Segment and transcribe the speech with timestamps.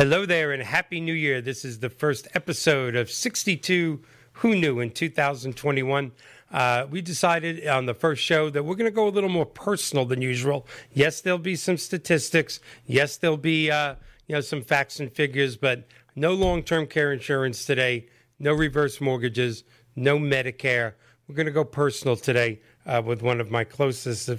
[0.00, 1.42] Hello there and Happy New Year.
[1.42, 4.00] This is the first episode of 62
[4.32, 6.12] Who Knew in 2021.
[6.50, 9.44] Uh, we decided on the first show that we're going to go a little more
[9.44, 10.66] personal than usual.
[10.90, 12.60] Yes, there'll be some statistics.
[12.86, 15.86] Yes, there'll be uh, you know some facts and figures, but
[16.16, 18.08] no long-term care insurance today.
[18.38, 19.64] No reverse mortgages.
[19.96, 20.94] No Medicare.
[21.28, 24.30] We're going to go personal today uh, with one of my closest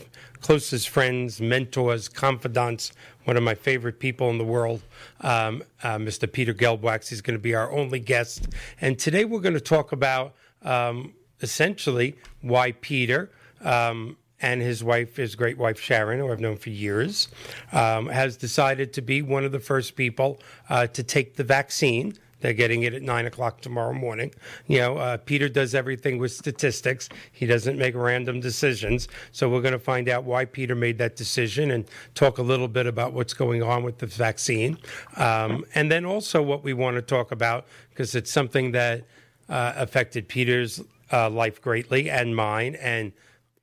[0.42, 2.92] closest friends, mentors, confidants,
[3.26, 4.82] one of my favorite people in the world,
[5.22, 6.32] um, uh, Mr.
[6.32, 7.10] Peter Gelbwax.
[7.10, 8.48] He's going to be our only guest,
[8.80, 13.30] and today we're going to talk about um, essentially why Peter.
[13.62, 17.28] Um, and his wife, his great wife Sharon, who I've known for years,
[17.72, 22.16] um, has decided to be one of the first people uh, to take the vaccine
[22.42, 24.34] they're getting it at nine o'clock tomorrow morning.
[24.68, 27.08] You know, uh, Peter does everything with statistics.
[27.32, 29.08] He doesn't make random decisions.
[29.32, 32.68] So we're going to find out why Peter made that decision and talk a little
[32.68, 34.78] bit about what's going on with the vaccine.
[35.18, 39.06] Um, and then also what we want to talk about, because it's something that
[39.50, 40.82] uh, affected Peter's
[41.12, 43.12] uh, life greatly and mine and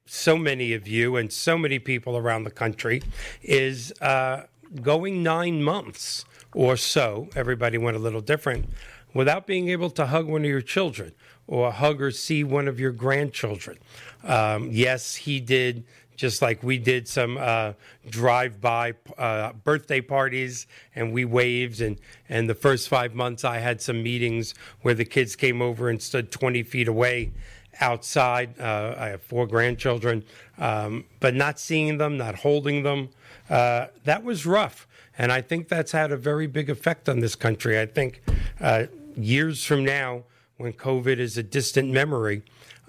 [0.07, 3.03] so many of you and so many people around the country,
[3.43, 4.45] is uh,
[4.81, 8.67] going nine months or so, everybody went a little different,
[9.15, 11.13] without being able to hug one of your children
[11.47, 13.79] or hug or see one of your grandchildren.
[14.25, 17.73] Um, yes, he did, just like we did some uh,
[18.09, 21.81] drive by uh, birthday parties and we waved.
[21.81, 25.89] And, and the first five months, I had some meetings where the kids came over
[25.89, 27.33] and stood 20 feet away
[27.81, 28.61] outside.
[28.61, 30.25] Uh, I have four grandchildren,
[30.59, 33.11] um, but not seeing them, not holding them,
[33.49, 34.87] uh, that was rough.
[35.19, 37.79] And I think that's had a very big effect on this country.
[37.79, 38.23] I think
[38.61, 38.85] uh,
[39.17, 40.23] years from now,
[40.57, 42.43] when COVID is a distant memory,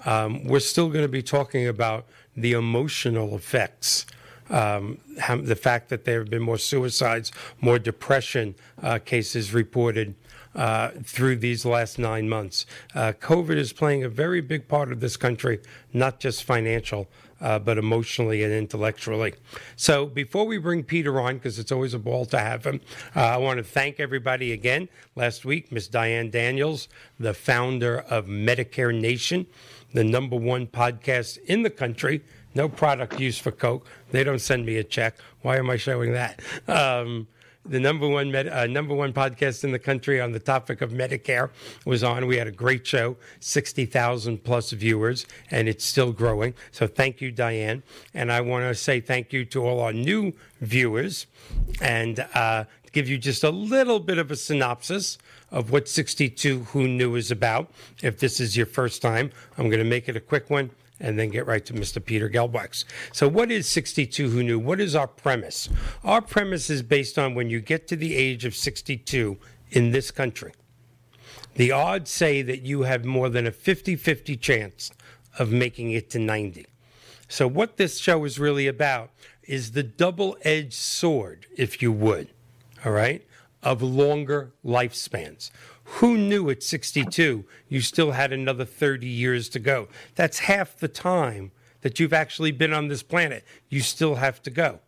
[0.06, 2.06] um, we're still going to be talking about
[2.38, 4.06] the emotional effects.
[4.50, 4.98] Um,
[5.44, 7.32] the fact that there have been more suicides,
[7.62, 10.16] more depression uh, cases reported
[10.56, 12.66] uh, through these last nine months.
[12.96, 15.60] Uh, COVID is playing a very big part of this country,
[15.94, 17.08] not just financial,
[17.42, 19.34] uh, but emotionally and intellectually.
[19.76, 22.82] So before we bring Peter on, because it's always a ball to have him,
[23.16, 24.90] uh, I want to thank everybody again.
[25.16, 26.88] Last week, Miss Diane Daniels,
[27.20, 29.48] the founder of Medicare Nation,
[29.94, 32.22] the number one podcast in the country.
[32.56, 33.88] No product use for Coke.
[34.12, 35.18] They don't send me a check.
[35.42, 36.42] Why am I showing that?
[36.68, 37.28] Um,
[37.70, 40.92] the number one med, uh, number one podcast in the country on the topic of
[40.92, 41.50] Medicare
[41.86, 42.26] was on.
[42.26, 46.54] We had a great show, sixty thousand plus viewers, and it's still growing.
[46.72, 50.34] So thank you, Diane, and I want to say thank you to all our new
[50.62, 51.28] viewers,
[51.80, 55.18] and uh, give you just a little bit of a synopsis
[55.52, 57.72] of what 62 Who Knew is about.
[58.02, 61.18] If this is your first time, I'm going to make it a quick one and
[61.18, 62.04] then get right to Mr.
[62.04, 62.84] Peter Gelbwax.
[63.14, 64.60] So, what is 62 Who Knew?
[64.60, 65.70] What is our premise?
[66.04, 69.38] Our premise is based on when you get to the age of 62
[69.72, 70.54] in this country,
[71.56, 74.92] the odds say that you have more than a 50 50 chance
[75.38, 76.66] of making it to 90.
[77.28, 79.12] So, what this show is really about
[79.44, 82.30] is the double edged sword, if you would,
[82.86, 83.26] all right,
[83.62, 85.52] of longer lifespans.
[85.98, 89.88] Who knew at 62 you still had another 30 years to go?
[90.16, 91.52] That's half the time
[91.82, 93.44] that you've actually been on this planet.
[93.70, 94.80] You still have to go.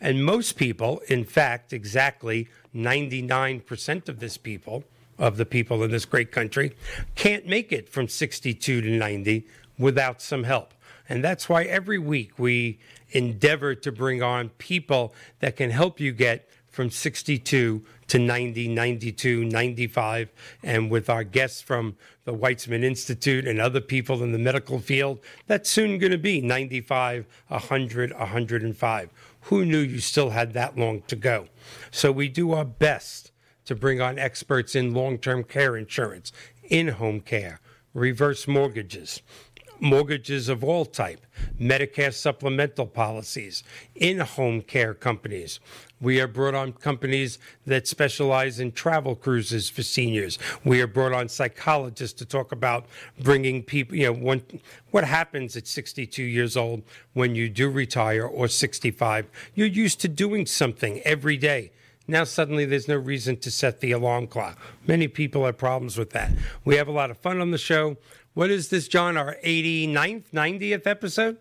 [0.00, 4.84] And most people, in fact, exactly 99% of this people,
[5.18, 6.74] of the people in this great country,
[7.14, 9.46] can't make it from 62 to 90
[9.78, 10.74] without some help.
[11.08, 12.78] And that's why every week we
[13.10, 19.46] endeavor to bring on people that can help you get from 62 to 90, 92,
[19.46, 20.28] 95.
[20.62, 25.20] And with our guests from the Weizmann Institute and other people in the medical field,
[25.46, 29.10] that's soon going to be 95, 100, 105.
[29.40, 31.46] Who knew you still had that long to go?
[31.90, 33.32] So we do our best
[33.64, 36.30] to bring on experts in long term care insurance,
[36.62, 37.60] in home care,
[37.94, 39.22] reverse mortgages,
[39.80, 41.24] mortgages of all type,
[41.60, 43.62] Medicare supplemental policies,
[43.94, 45.60] in-home care companies.
[46.00, 50.38] We are brought on companies that specialize in travel cruises for seniors.
[50.64, 52.86] We are brought on psychologists to talk about
[53.18, 54.42] bringing people, you know, when,
[54.90, 56.82] what happens at 62 years old
[57.14, 59.26] when you do retire or 65.
[59.54, 61.72] You're used to doing something every day.
[62.08, 64.58] Now suddenly there's no reason to set the alarm clock.
[64.86, 66.30] Many people have problems with that.
[66.64, 67.96] We have a lot of fun on the show.
[68.36, 69.16] What is this, John?
[69.16, 71.38] Our 89th, 90th episode?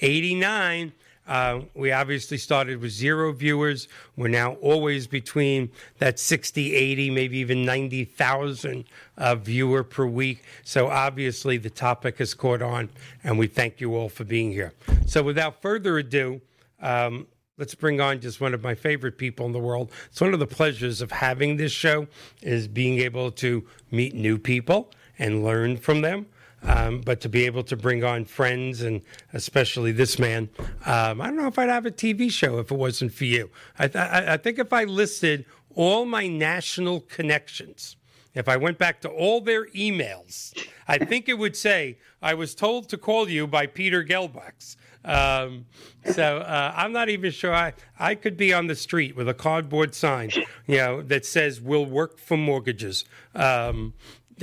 [0.00, 0.92] 89.
[1.26, 3.88] Uh, we obviously started with zero viewers.
[4.14, 8.84] We're now always between that 60, 80, maybe even 90,000
[9.16, 10.44] uh, viewer per week.
[10.62, 12.90] So obviously the topic has caught on,
[13.24, 14.72] and we thank you all for being here.
[15.06, 16.40] So without further ado,
[16.80, 17.26] um,
[17.56, 19.90] let's bring on just one of my favorite people in the world.
[20.06, 22.06] It's one of the pleasures of having this show
[22.42, 26.26] is being able to meet new people and learn from them.
[26.62, 30.48] Um, but to be able to bring on friends and especially this man,
[30.86, 33.50] um, I don't know if I'd have a TV show if it wasn't for you.
[33.78, 35.44] I, th- I think if I listed
[35.76, 37.96] all my national connections,
[38.34, 40.52] if I went back to all their emails,
[40.88, 44.76] I think it would say, I was told to call you by Peter Gelbwax.
[45.04, 45.66] Um,
[46.12, 49.34] so uh, I'm not even sure I, I could be on the street with a
[49.34, 50.30] cardboard sign,
[50.66, 53.04] you know, that says "We'll work for mortgages."
[53.34, 53.94] Um,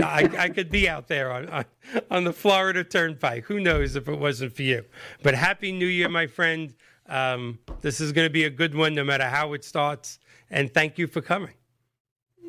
[0.03, 1.65] I, I, could be out there on, on,
[2.12, 3.45] on the Florida Turnpike.
[3.45, 4.83] Who knows if it wasn't for you?
[5.24, 6.74] But happy New Year, my friend.
[7.07, 10.19] Um, this is going to be a good one, no matter how it starts.
[10.50, 11.53] And thank you for coming.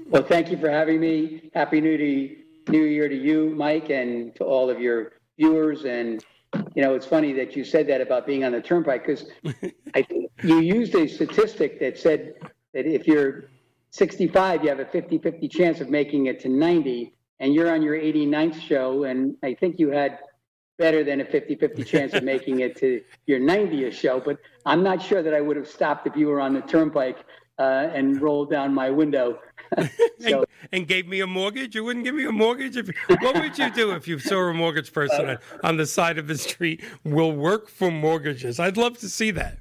[0.08, 1.50] Well, thank you for having me.
[1.54, 2.36] Happy New,
[2.68, 6.24] New Year to you, Mike, and to all of your viewers and
[6.74, 9.26] you know, it's funny that you said that about being on the turnpike because
[10.42, 12.34] you used a statistic that said
[12.72, 13.50] that if you're
[13.90, 17.82] 65, you have a 50 50 chance of making it to 90, and you're on
[17.82, 20.18] your 89th show, and I think you had
[20.78, 24.20] better than a 50 50 chance of making it to your 90th show.
[24.20, 27.24] But I'm not sure that I would have stopped if you were on the turnpike
[27.58, 29.38] uh, and rolled down my window
[29.78, 29.88] so,
[30.20, 31.74] and, and, gave me a mortgage?
[31.74, 32.76] You wouldn't give me a mortgage?
[32.76, 32.88] If,
[33.20, 36.26] what would you do if you saw a mortgage person uh, on the side of
[36.26, 36.84] the street?
[37.04, 38.60] Will work for mortgages.
[38.60, 39.58] I'd love to see that.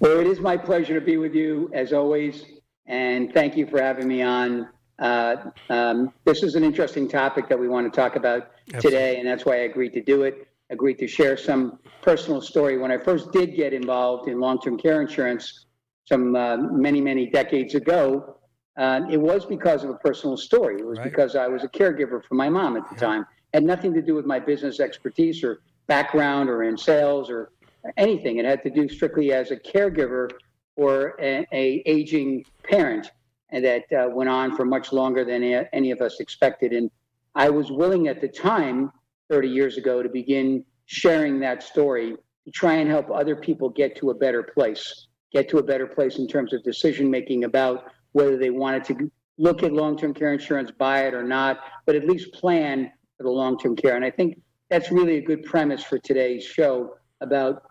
[0.00, 2.44] well, it is my pleasure to be with you as always,
[2.86, 4.68] and thank you for having me on.
[4.98, 5.36] Uh,
[5.70, 8.90] um, this is an interesting topic that we want to talk about Absolutely.
[8.90, 10.48] today, and that's why I agreed to do it.
[10.70, 12.78] Agreed to share some personal story.
[12.78, 15.66] When I first did get involved in long-term care insurance,
[16.04, 18.38] some uh, many, many decades ago,
[18.76, 20.80] uh, it was because of a personal story.
[20.80, 21.10] It was right.
[21.10, 23.00] because I was a caregiver for my mom at the yeah.
[23.00, 23.20] time.
[23.22, 27.50] It had nothing to do with my business expertise or background or in sales or
[27.96, 28.36] anything.
[28.38, 30.30] It had to do strictly as a caregiver
[30.76, 33.10] for a, a aging parent,
[33.50, 35.42] and that uh, went on for much longer than
[35.72, 36.72] any of us expected.
[36.72, 36.90] And
[37.34, 38.92] I was willing at the time,
[39.30, 43.96] 30 years ago, to begin sharing that story to try and help other people get
[43.96, 47.84] to a better place get to a better place in terms of decision making about
[48.12, 52.06] whether they wanted to look at long-term care insurance, buy it or not, but at
[52.06, 53.96] least plan for the long-term care.
[53.96, 54.40] And I think
[54.70, 57.62] that's really a good premise for today's show about,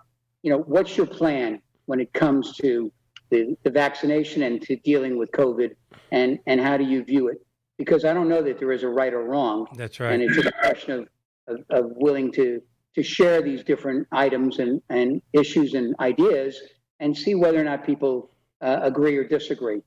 [0.44, 2.91] you know, what's your plan when it comes to
[3.29, 5.75] the, the vaccination and to dealing with COVID
[6.12, 7.45] and, and how do you view it?
[7.77, 9.68] Because I don't know that there is a right or wrong.
[9.75, 10.13] That's right.
[10.13, 11.07] And it's a question of,
[11.47, 12.62] of, of willing to,
[12.95, 16.59] to share these different items and, and issues and ideas
[17.00, 18.31] and see whether or not people
[18.62, 19.81] uh, agree or disagree.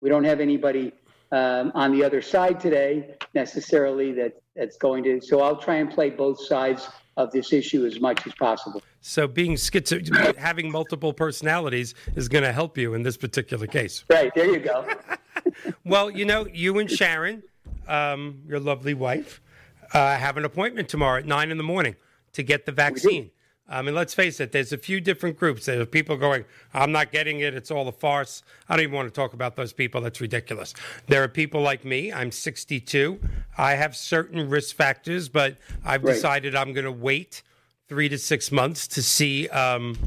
[0.00, 0.92] We don't have anybody
[1.32, 5.20] um, on the other side today necessarily that that's going to.
[5.20, 8.82] So I'll try and play both sides of this issue as much as possible.
[9.00, 14.04] So being schizo, having multiple personalities is going to help you in this particular case.
[14.10, 14.86] Right there, you go.
[15.84, 17.42] well, you know, you and Sharon,
[17.88, 19.40] um, your lovely wife,
[19.92, 21.96] uh, have an appointment tomorrow at nine in the morning
[22.32, 23.30] to get the vaccine.
[23.68, 25.66] I mean, let's face it, there's a few different groups.
[25.66, 27.52] There's people going, I'm not getting it.
[27.54, 28.44] It's all a farce.
[28.68, 30.00] I don't even want to talk about those people.
[30.00, 30.72] That's ridiculous.
[31.08, 32.12] There are people like me.
[32.12, 33.18] I'm 62.
[33.58, 36.14] I have certain risk factors, but I've right.
[36.14, 37.42] decided I'm going to wait
[37.88, 39.98] three to six months to see um,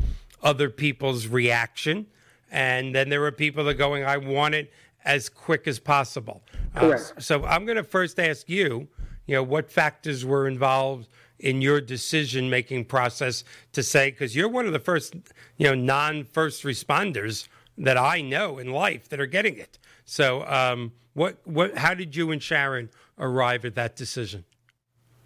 [0.42, 2.06] other people's reaction.
[2.52, 4.72] And then there are people that are going, I want it
[5.04, 6.42] as quick as possible.
[6.76, 8.88] Uh, so I'm going to first ask you,
[9.30, 11.08] you know, what factors were involved
[11.38, 13.44] in your decision making process
[13.74, 15.14] to say because you're one of the first
[15.58, 19.78] you know non first responders that I know in life that are getting it.
[20.04, 24.46] So um, what what how did you and Sharon arrive at that decision?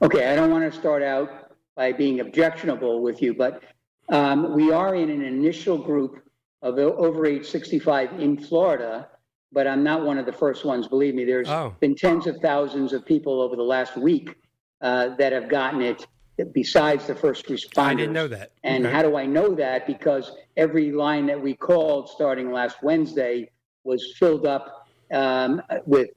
[0.02, 3.64] Okay, I don't want to start out by being objectionable with you, but
[4.10, 6.22] um, we are in an initial group
[6.62, 9.08] of over age 65 in Florida,
[9.54, 10.88] but I'm not one of the first ones.
[10.88, 11.76] Believe me, There's oh.
[11.80, 14.36] been tens of thousands of people over the last week
[14.82, 16.06] uh, that have gotten it
[16.52, 17.78] besides the first responders.
[17.78, 18.54] I didn't know that.
[18.64, 18.94] And okay.
[18.94, 19.86] how do I know that?
[19.86, 23.52] Because every line that we called starting last Wednesday
[23.84, 26.10] was filled up um, with,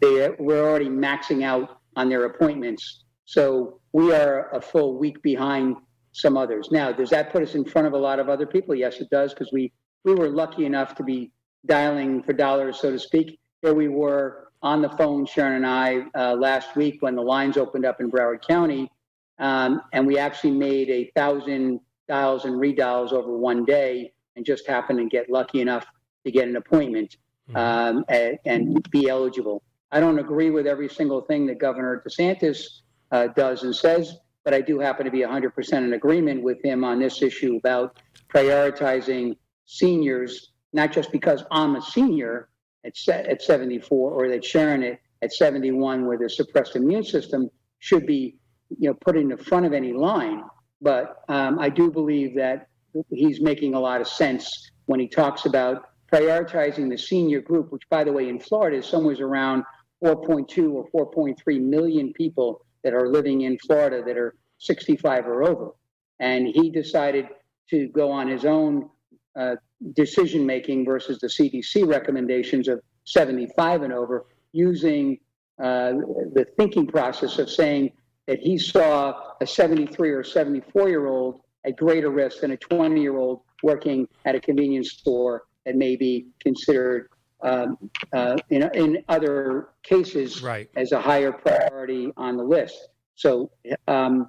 [0.00, 3.04] they were already maxing out on their appointments.
[3.24, 5.76] So we are a full week behind
[6.10, 6.70] some others.
[6.72, 8.74] Now, does that put us in front of a lot of other people?
[8.74, 9.72] Yes, it does, because we,
[10.04, 11.30] we were lucky enough to be
[11.66, 13.38] dialing for dollars, so to speak.
[13.62, 17.56] Here we were on the phone, Sharon and I, uh, last week when the lines
[17.56, 18.90] opened up in Broward County,
[19.38, 24.66] um, and we actually made a thousand dials and redials over one day, and just
[24.66, 25.86] happened to get lucky enough
[26.24, 27.16] to get an appointment
[27.48, 27.56] mm-hmm.
[27.56, 29.62] um, and, and, be eligible.
[29.90, 34.54] I don't agree with every single thing that Governor DeSantis uh, does and says, but
[34.54, 38.00] I do happen to be 100% in agreement with him on this issue about
[38.32, 42.48] prioritizing seniors, not just because I'm a senior
[42.84, 48.06] at, at 74 or that Sharon at, at 71 with a suppressed immune system should
[48.06, 48.36] be
[48.78, 50.44] you know, put in the front of any line.
[50.80, 52.68] But um, I do believe that
[53.10, 57.88] he's making a lot of sense when he talks about prioritizing the senior group, which,
[57.88, 59.64] by the way, in Florida is somewhere around
[60.04, 65.70] 4.2 or 4.3 million people that are living in Florida that are 65 or over.
[66.18, 67.28] And he decided
[67.70, 68.90] to go on his own
[69.38, 69.56] uh,
[69.94, 75.18] decision making versus the CDC recommendations of 75 and over, using
[75.62, 75.92] uh,
[76.34, 77.92] the thinking process of saying
[78.26, 83.00] that he saw a 73 or 74 year old at greater risk than a 20
[83.00, 87.08] year old working at a convenience store that may be considered
[87.42, 87.76] um,
[88.12, 90.68] uh, in, in other cases right.
[90.76, 92.88] as a higher priority on the list.
[93.16, 93.50] So
[93.88, 94.28] um,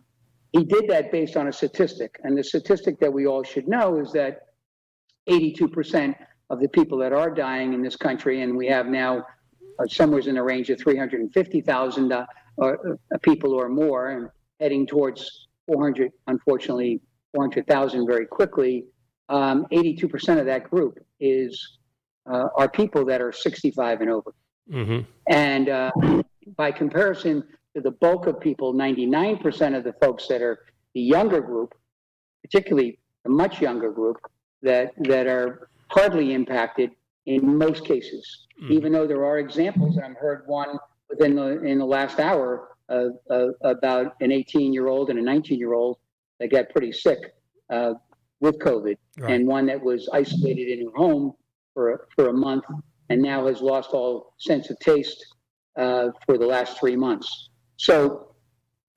[0.51, 2.19] he did that based on a statistic.
[2.24, 4.48] And the statistic that we all should know is that
[5.29, 6.15] 82%
[6.49, 9.25] of the people that are dying in this country, and we have now
[9.79, 12.25] uh, somewhere in the range of 350,000 uh,
[12.61, 12.73] uh,
[13.21, 17.01] people or more, and heading towards 400, unfortunately,
[17.33, 18.85] 400,000 very quickly.
[19.29, 21.79] Um, 82% of that group is
[22.31, 24.33] uh, are people that are 65 and over.
[24.71, 24.99] Mm-hmm.
[25.27, 25.91] And uh,
[26.55, 27.43] by comparison
[27.75, 30.59] to the bulk of people, 99% of the folks that are
[30.93, 31.73] the younger group,
[32.43, 34.17] particularly the much younger group,
[34.63, 36.91] that, that are hardly impacted
[37.25, 38.74] in most cases, mm-hmm.
[38.74, 40.77] even though there are examples, and I've heard one
[41.10, 45.22] within the, in the last hour uh, uh, about an 18 year old and a
[45.22, 45.98] 19 year old
[46.39, 47.20] that got pretty sick
[47.70, 47.93] uh,
[48.39, 49.34] with COVID, right.
[49.34, 51.34] and one that was isolated in her home
[51.74, 52.65] for, for a month
[53.10, 55.25] and now has lost all sense of taste
[55.77, 57.50] uh, for the last three months.
[57.77, 58.36] So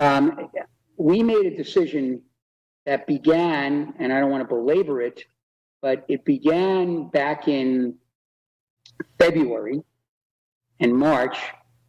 [0.00, 0.50] um,
[0.96, 2.22] we made a decision
[2.84, 5.24] that began, and I don't want to belabor it,
[5.82, 7.96] but it began back in
[9.18, 9.82] February
[10.80, 11.38] and March.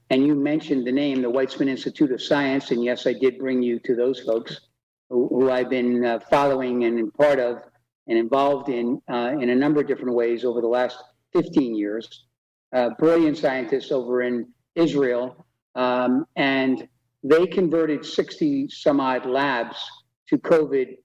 [0.09, 2.71] And you mentioned the name, the Weizmann Institute of Science.
[2.71, 4.61] And yes, I did bring you to those folks
[5.09, 7.61] who, who I've been uh, following and part of
[8.07, 10.97] and involved in uh, in a number of different ways over the last
[11.33, 12.25] 15 years.
[12.73, 16.87] Uh, brilliant scientists over in Israel, um, and
[17.23, 19.77] they converted 60 some odd labs
[20.27, 20.97] to COVID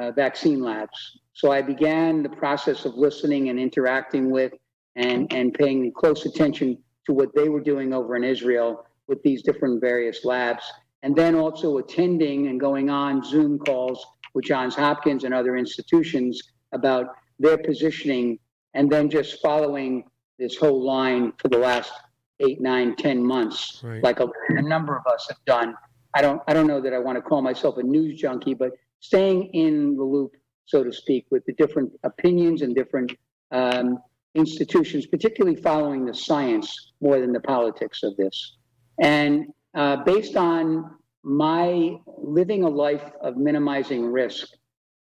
[0.00, 1.18] uh, vaccine labs.
[1.32, 4.52] So I began the process of listening and interacting with
[4.96, 9.42] and, and paying close attention to what they were doing over in Israel with these
[9.42, 10.64] different various labs.
[11.02, 16.42] And then also attending and going on Zoom calls with Johns Hopkins and other institutions
[16.72, 17.06] about
[17.38, 18.38] their positioning,
[18.74, 20.04] and then just following
[20.38, 21.92] this whole line for the last
[22.40, 24.02] eight, nine, ten months, right.
[24.02, 25.74] like a, a number of us have done.
[26.14, 28.72] I don't, I don't know that I want to call myself a news junkie, but
[29.00, 30.36] staying in the loop,
[30.66, 33.12] so to speak, with the different opinions and different
[33.50, 33.98] um,
[34.34, 38.56] institutions, particularly following the science more than the politics of this.
[39.00, 44.48] And uh, based on my living a life of minimizing risk,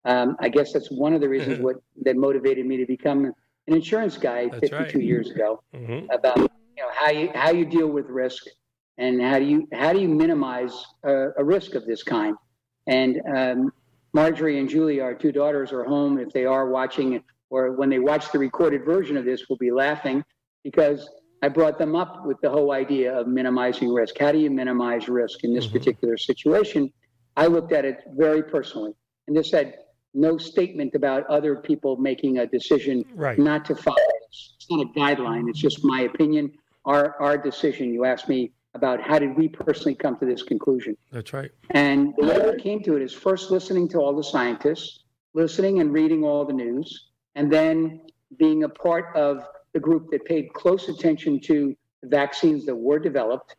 [0.05, 3.33] um, I guess that's one of the reasons what that motivated me to become an
[3.67, 4.95] insurance guy that's 52 right.
[5.05, 5.62] years ago.
[5.75, 6.10] Mm-hmm.
[6.12, 8.43] About you know how you how you deal with risk
[8.98, 12.36] and how do you how do you minimize a, a risk of this kind.
[12.88, 13.74] And um,
[14.13, 16.18] Marjorie and Julie, our two daughters, are home.
[16.18, 19.72] If they are watching or when they watch the recorded version of this, will be
[19.72, 20.24] laughing
[20.63, 21.10] because
[21.41, 24.18] I brought them up with the whole idea of minimizing risk.
[24.18, 25.77] How do you minimize risk in this mm-hmm.
[25.77, 26.91] particular situation?
[27.36, 28.94] I looked at it very personally,
[29.27, 29.75] and this had
[30.13, 33.39] no statement about other people making a decision right.
[33.39, 33.98] not to follow.
[34.30, 35.50] It's not a guideline.
[35.50, 36.51] It's just my opinion.
[36.86, 37.94] Our our decision.
[37.94, 40.96] You asked me about how did we personally come to this conclusion.
[41.12, 41.51] That's right.
[41.72, 45.80] And the way we came to it is first listening to all the scientists, listening
[45.82, 48.01] and reading all the news, and then
[48.38, 53.00] being a part of the group that paid close attention to the vaccines that were
[53.00, 53.56] developed,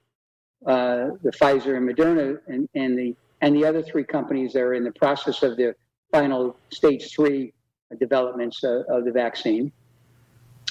[0.67, 4.75] uh, the Pfizer and Moderna, and, and the and the other three companies that are
[4.75, 5.75] in the process of their
[6.13, 7.53] final stage three
[7.99, 9.73] developments uh, of the vaccine,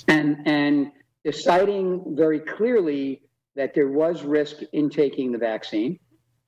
[0.08, 0.92] and and
[1.24, 3.22] deciding very clearly
[3.56, 6.00] that there was risk in taking the vaccine,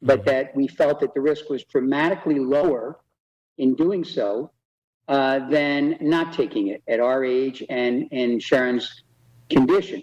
[0.02, 0.30] but mm-hmm.
[0.30, 3.00] that we felt that the risk was dramatically lower
[3.58, 4.52] in doing so
[5.08, 9.04] uh, than not taking it at our age and in Sharon's
[9.50, 10.02] condition.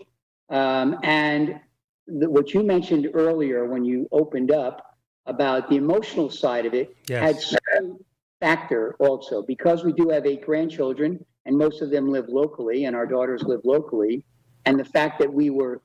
[0.51, 1.61] Um, and
[2.07, 6.95] the, what you mentioned earlier when you opened up about the emotional side of it
[7.09, 7.23] yes.
[7.23, 7.99] had some
[8.41, 12.97] factor also because we do have eight grandchildren and most of them live locally and
[12.97, 14.25] our daughters live locally
[14.65, 15.81] and the fact that we were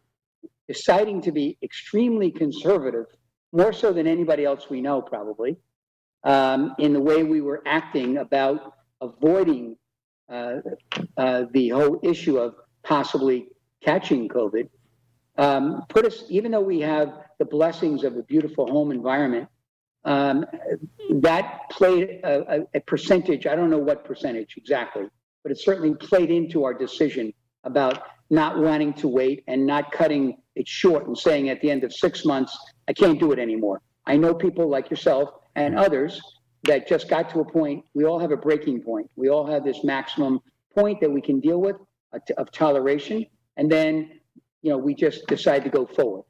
[0.67, 3.05] deciding to be extremely conservative
[3.51, 5.57] more so than anybody else we know probably
[6.24, 9.77] um, in the way we were acting about avoiding
[10.29, 10.55] uh,
[11.17, 13.48] uh, the whole issue of possibly
[13.84, 14.67] catching COVID
[15.38, 19.50] um, put us, even though we have the blessings of a beautiful home environment,
[20.05, 20.45] um,
[21.22, 25.03] that played a, a, percentage, I don't know what percentage exactly,
[25.43, 30.38] but it certainly played into our decision about not wanting to wait and not cutting
[30.56, 32.58] it short and saying at the end of six months,
[32.88, 33.82] I can't do it anymore.
[34.06, 36.22] I know people like yourself and others
[36.64, 39.10] that just got to a point, we all have a breaking point.
[39.16, 40.40] We all have this maximum
[40.76, 41.76] point that we can deal with
[42.14, 43.26] uh, of toleration.
[43.58, 44.20] And then,
[44.62, 46.24] you know, we just decide to go forward.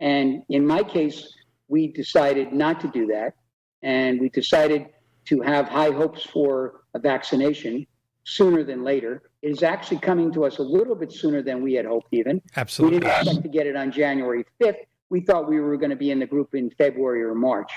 [0.00, 1.32] And in my case,
[1.68, 3.34] we decided not to do that.
[3.82, 4.86] And we decided
[5.26, 7.86] to have high hopes for a vaccination
[8.30, 9.22] sooner than later.
[9.42, 12.40] It is actually coming to us a little bit sooner than we had hoped, even.
[12.56, 12.98] Absolutely.
[12.98, 14.76] We didn't expect to get it on January 5th.
[15.08, 17.72] We thought we were going to be in the group in February or March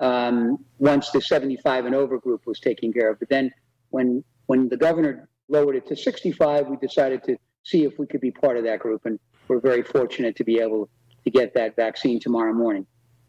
[0.00, 3.20] um, once the 75 and over group was taken care of.
[3.20, 3.52] But then
[3.90, 8.20] when when the governor lowered it to 65, we decided to see if we could
[8.20, 10.88] be part of that group, and we're very fortunate to be able
[11.24, 12.86] to get that vaccine tomorrow morning.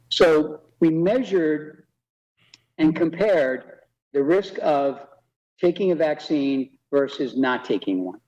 [0.09, 1.85] So we measured
[2.77, 3.63] and compared
[4.13, 5.07] the risk of
[5.59, 8.19] taking a vaccine versus not taking one.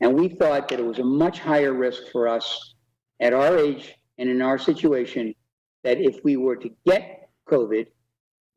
[0.00, 2.74] And we thought that it was a much higher risk for us
[3.20, 5.34] at our age and in our situation
[5.84, 7.86] that if we were to get COVID,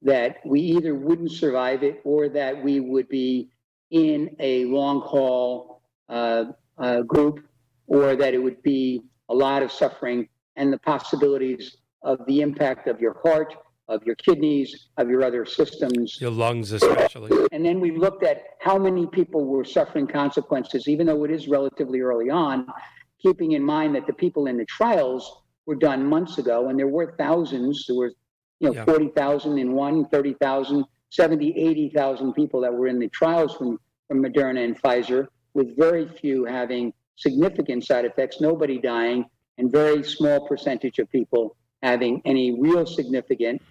[0.02, 3.50] that we either wouldn't survive it or that we would be
[3.92, 6.46] in a long haul uh,
[6.78, 7.48] uh, group
[7.88, 12.88] or that it would be a lot of suffering and the possibilities of the impact
[12.88, 13.56] of your heart,
[13.88, 16.20] of your kidneys, of your other systems.
[16.20, 17.48] Your lungs, especially.
[17.52, 21.48] And then we looked at how many people were suffering consequences, even though it is
[21.48, 22.68] relatively early on,
[23.22, 26.88] keeping in mind that the people in the trials were done months ago and there
[26.88, 28.12] were thousands, there were
[28.60, 28.86] you know, yeah.
[28.86, 34.64] 40,000 in one, 30,000, 70, 80,000 people that were in the trials from, from Moderna
[34.64, 39.26] and Pfizer, with very few having significant side effects, nobody dying,
[39.58, 43.62] and very small percentage of people having any real significant.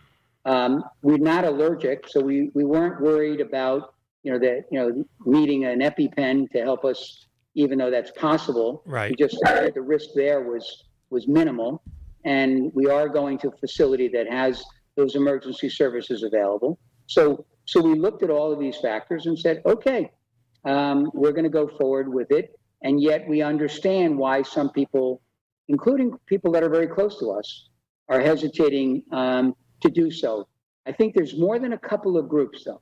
[0.44, 5.04] Um, we're not allergic, so we, we weren't worried about you know that you know
[5.26, 8.82] needing an EpiPen to help us, even though that's possible.
[8.86, 9.10] Right.
[9.10, 11.82] We just the risk there was was minimal
[12.24, 14.64] and we are going to a facility that has
[14.96, 16.78] those emergency services available.
[17.06, 20.10] So, so we looked at all of these factors and said, okay,
[20.64, 22.58] um, we're going to go forward with it.
[22.82, 25.20] And yet we understand why some people,
[25.68, 27.68] including people that are very close to us,
[28.08, 29.54] are hesitating um,
[29.84, 30.48] to do so.
[30.86, 32.80] I think there's more than a couple of groups, though.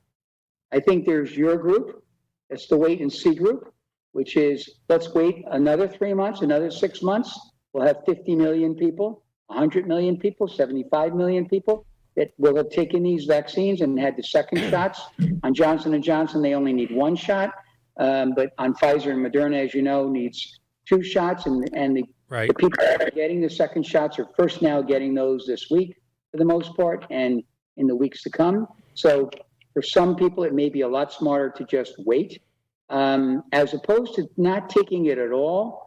[0.71, 2.03] I think there's your group,
[2.49, 3.73] it's the wait and see group,
[4.11, 7.39] which is let's wait another three months, another six months.
[7.73, 9.23] We'll have 50 million people.
[9.47, 11.85] 100 million people, 75 million people
[12.15, 15.01] that will have taken these vaccines and had the second shots.
[15.43, 17.53] On Johnson and Johnson, they only need one shot,
[17.97, 22.03] um, but on Pfizer and Moderna, as you know, needs two shots, and and the,
[22.29, 22.47] right.
[22.47, 25.95] the people that are getting the second shots are first now getting those this week
[26.33, 27.41] for the most part, and
[27.77, 28.67] in the weeks to come.
[28.95, 29.29] So
[29.73, 32.41] for some people, it may be a lot smarter to just wait,
[32.89, 35.83] um, as opposed to not taking it at all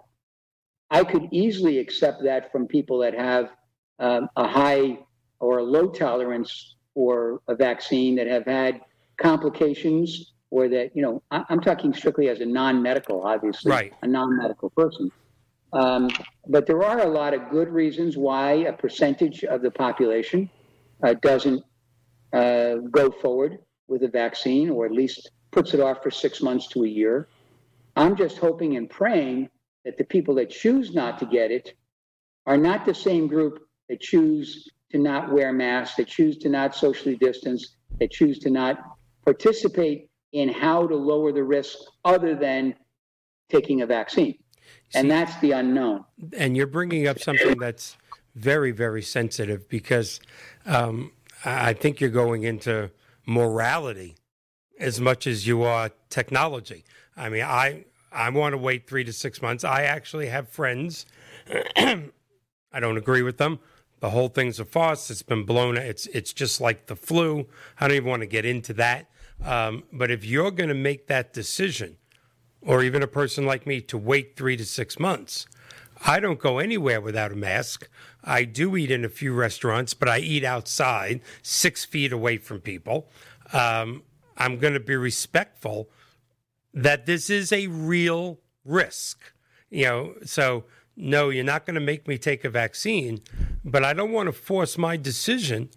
[0.90, 3.50] I could easily accept that from people that have
[3.98, 4.98] um, a high
[5.40, 8.80] or a low tolerance for a vaccine that have had
[9.20, 13.92] complications or that, you know, I, am talking strictly as a non medical, obviously, right.
[14.02, 15.11] a non medical person.
[15.72, 16.09] Um,
[16.46, 20.48] but there are a lot of good reasons why a percentage of the population
[21.02, 21.62] uh, doesn't
[22.33, 26.68] uh, go forward with a vaccine or at least puts it off for six months
[26.68, 27.29] to a year.
[27.96, 29.48] I'm just hoping and praying
[29.85, 31.74] that the people that choose not to get it
[32.46, 36.74] are not the same group that choose to not wear masks, that choose to not
[36.74, 38.79] socially distance, that choose to not
[39.24, 42.74] participate in how to lower the risk other than
[43.48, 44.37] taking a vaccine.
[44.90, 46.05] See, and that's the unknown.
[46.37, 47.96] And you're bringing up something that's
[48.35, 50.20] very, very sensitive because
[50.64, 51.12] um,
[51.44, 52.90] I think you're going into
[53.26, 54.16] morality
[54.79, 56.85] as much as you are technology.
[57.16, 59.64] I mean, I I want to wait three to six months.
[59.64, 61.07] I actually have friends.
[61.76, 63.59] I don't agree with them.
[64.00, 65.11] The whole thing's a farce.
[65.11, 65.76] It's been blown.
[65.76, 67.46] It's it's just like the flu.
[67.81, 69.09] I don't even want to get into that.
[69.44, 71.96] Um, but if you're going to make that decision,
[72.62, 75.47] or even a person like me, to wait three to six months,
[76.05, 77.88] I don't go anywhere without a mask.
[78.23, 82.61] I do eat in a few restaurants, but I eat outside, six feet away from
[82.61, 83.09] people.
[83.53, 84.03] Um,
[84.37, 85.88] I'm going to be respectful
[86.75, 89.33] that this is a real risk.
[89.71, 90.64] You know, so
[90.97, 93.21] no, you're not going to make me take a vaccine,
[93.64, 95.71] but I don't want to force my decision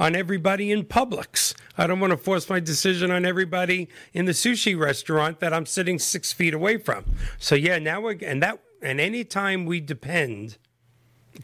[0.00, 1.54] on everybody in Publix.
[1.76, 5.66] I don't want to force my decision on everybody in the sushi restaurant that I'm
[5.66, 7.04] sitting six feet away from.
[7.38, 10.56] So yeah, now we're, and that and anytime we depend,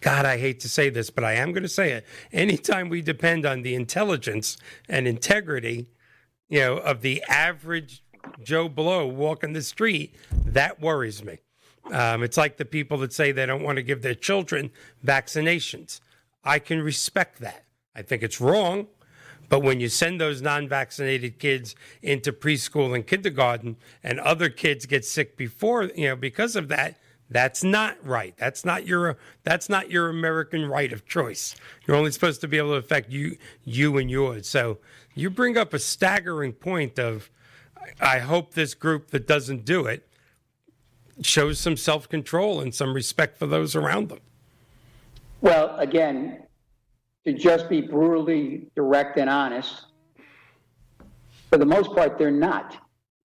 [0.00, 2.06] God, I hate to say this, but I am going to say it.
[2.32, 4.56] Anytime we depend on the intelligence
[4.88, 5.88] and integrity,
[6.48, 8.02] you know, of the average
[8.42, 10.14] Joe Blow walking the street,
[10.46, 11.38] that worries me.
[11.92, 14.70] Um, it's like the people that say they don't want to give their children
[15.04, 16.00] vaccinations.
[16.42, 17.65] I can respect that.
[17.96, 18.86] I think it's wrong.
[19.48, 24.86] But when you send those non vaccinated kids into preschool and kindergarten and other kids
[24.86, 26.98] get sick before, you know, because of that,
[27.30, 28.34] that's not right.
[28.36, 31.56] That's not your that's not your American right of choice.
[31.86, 34.48] You're only supposed to be able to affect you you and yours.
[34.48, 34.78] So
[35.14, 37.30] you bring up a staggering point of
[38.00, 40.08] I hope this group that doesn't do it
[41.22, 44.20] shows some self control and some respect for those around them.
[45.40, 46.45] Well, again,
[47.26, 49.86] to just be brutally direct and honest,
[51.50, 52.76] for the most part, they're not.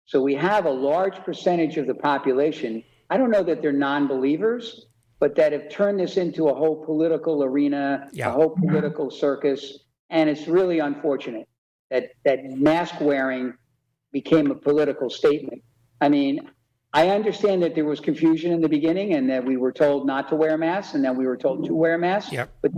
[0.06, 2.84] So we have a large percentage of the population.
[3.12, 4.88] I don't know that they're non believers,
[5.20, 8.30] but that have turned this into a whole political arena, yeah.
[8.30, 9.80] a whole political circus.
[10.10, 11.48] And it's really unfortunate
[11.92, 13.54] that, that mask wearing
[14.12, 15.62] became a political statement.
[16.02, 16.50] I mean,
[16.94, 20.28] I understand that there was confusion in the beginning and that we were told not
[20.30, 22.34] to wear masks and then we were told to wear masks.
[22.34, 22.52] Yep.
[22.62, 22.72] But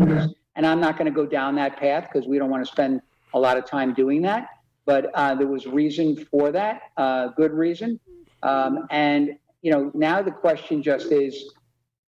[0.55, 3.01] and I'm not going to go down that path because we don't want to spend
[3.33, 4.47] a lot of time doing that.
[4.85, 7.99] But uh, there was reason for that, uh, good reason.
[8.43, 11.53] Um, and you know, now the question just is,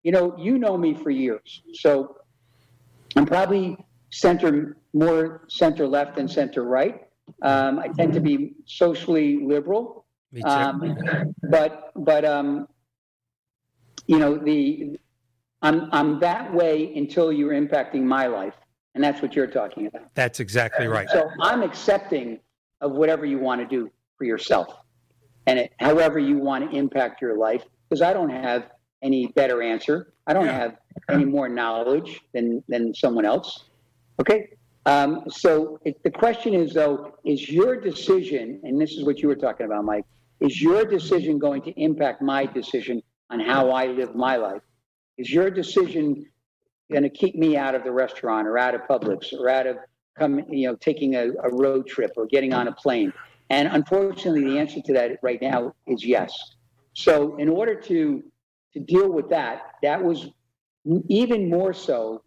[0.04, 2.18] you know, you know me for years, so
[3.16, 3.78] I'm probably
[4.12, 7.08] center more center left than center right.
[7.42, 10.06] Um, I tend to be socially liberal.
[10.44, 10.98] Um,
[11.50, 12.68] but but um,
[14.08, 15.00] you know the
[15.66, 18.54] I'm I'm that way until you're impacting my life,
[18.94, 20.14] and that's what you're talking about.
[20.14, 21.10] That's exactly right.
[21.10, 22.40] So I'm accepting
[22.82, 24.68] of whatever you want to do for yourself,
[25.48, 28.70] and it, however you want to impact your life, because I don't have
[29.02, 30.14] any better answer.
[30.28, 30.60] I don't yeah.
[30.60, 30.78] have
[31.10, 33.66] any more knowledge than than someone else.
[34.22, 34.50] Okay.
[34.86, 39.28] Um, so it, the question is, though, is your decision, and this is what you
[39.28, 40.06] were talking about, Mike,
[40.42, 43.02] is your decision going to impact my decision
[43.32, 44.62] on how I live my life?
[45.18, 46.26] Is your decision
[46.92, 49.78] going to keep me out of the restaurant or out of Publix or out of
[50.18, 53.12] come, you know, taking a, a road trip or getting on a plane?
[53.50, 56.34] And unfortunately, the answer to that right now is yes.
[56.94, 58.24] So, in order to
[58.74, 60.28] to deal with that, that was
[61.08, 62.22] even more so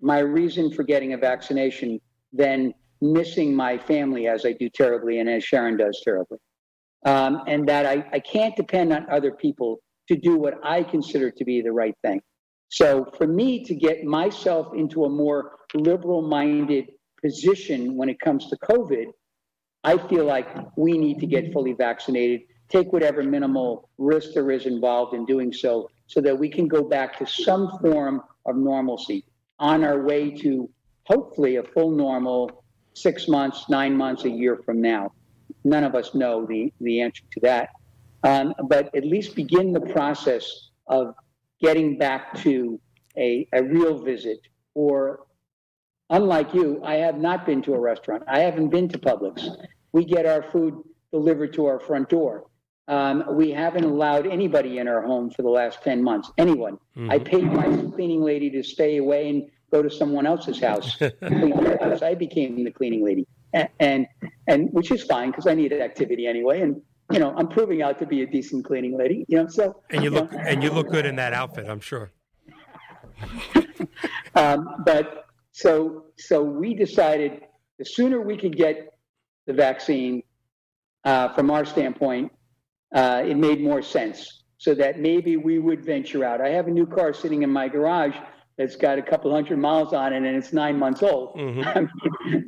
[0.00, 2.00] my reason for getting a vaccination
[2.32, 6.38] than missing my family as I do terribly and as Sharon does terribly
[7.04, 11.30] um, and that I, I can't depend on other people to do what I consider
[11.30, 12.20] to be the right thing.
[12.68, 16.86] So for me to get myself into a more liberal minded
[17.22, 19.06] position when it comes to COVID,
[19.84, 24.66] I feel like we need to get fully vaccinated, take whatever minimal risk there is
[24.66, 29.24] involved in doing so, so that we can go back to some form of normalcy
[29.58, 30.68] on our way to
[31.04, 35.12] hopefully a full normal six months, nine months, a year from now.
[35.64, 37.70] None of us know the, the answer to that.
[38.24, 41.14] Um, but at least begin the process of
[41.60, 42.80] getting back to
[43.16, 44.40] a, a real visit.
[44.74, 45.26] Or,
[46.10, 48.22] unlike you, I have not been to a restaurant.
[48.28, 49.48] I haven't been to Publix.
[49.92, 50.82] We get our food
[51.12, 52.46] delivered to our front door.
[52.88, 56.74] Um, we haven't allowed anybody in our home for the last 10 months, anyone.
[56.96, 57.10] Mm-hmm.
[57.10, 60.96] I paid my cleaning lady to stay away and go to someone else's house.
[61.22, 64.06] I became the cleaning lady and
[64.46, 66.80] and, which is fine because I needed activity anyway, and
[67.12, 69.24] you know I'm proving out to be a decent cleaning lady.
[69.28, 71.80] You know, so and you look know, and you look good in that outfit, I'm
[71.80, 72.12] sure.
[74.34, 77.42] um, but so so we decided
[77.78, 78.92] the sooner we could get
[79.46, 80.22] the vaccine,
[81.04, 82.32] uh, from our standpoint,
[82.94, 84.44] uh, it made more sense.
[84.58, 86.40] So that maybe we would venture out.
[86.40, 88.14] I have a new car sitting in my garage
[88.56, 91.36] that's got a couple hundred miles on it, and it's nine months old.
[91.36, 92.38] Mm-hmm.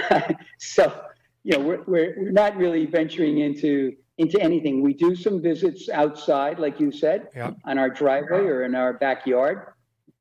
[0.58, 1.00] so,
[1.42, 4.82] you know, we're, we're not really venturing into into anything.
[4.82, 7.52] We do some visits outside, like you said, yeah.
[7.64, 9.72] on our driveway or in our backyard.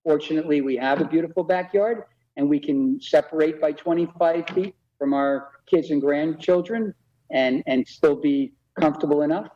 [0.03, 2.03] Fortunately, we have a beautiful backyard,
[2.38, 6.93] and we can separate by 25 feet from our kids and grandchildren,
[7.31, 9.47] and and still be comfortable enough.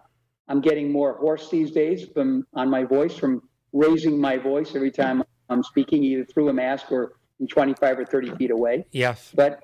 [0.47, 4.91] I'm getting more hoarse these days from on my voice from raising my voice every
[4.91, 7.13] time I'm speaking, either through a mask or
[7.47, 8.85] 25 or 30 feet away.
[8.91, 9.31] Yes.
[9.33, 9.61] But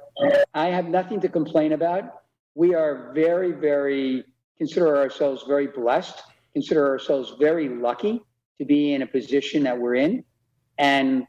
[0.54, 2.22] I have nothing to complain about.
[2.54, 4.24] We are very, very,
[4.58, 6.22] consider ourselves very blessed,
[6.54, 8.22] consider ourselves very lucky
[8.60, 10.24] to be in a position that we're in
[10.78, 11.26] and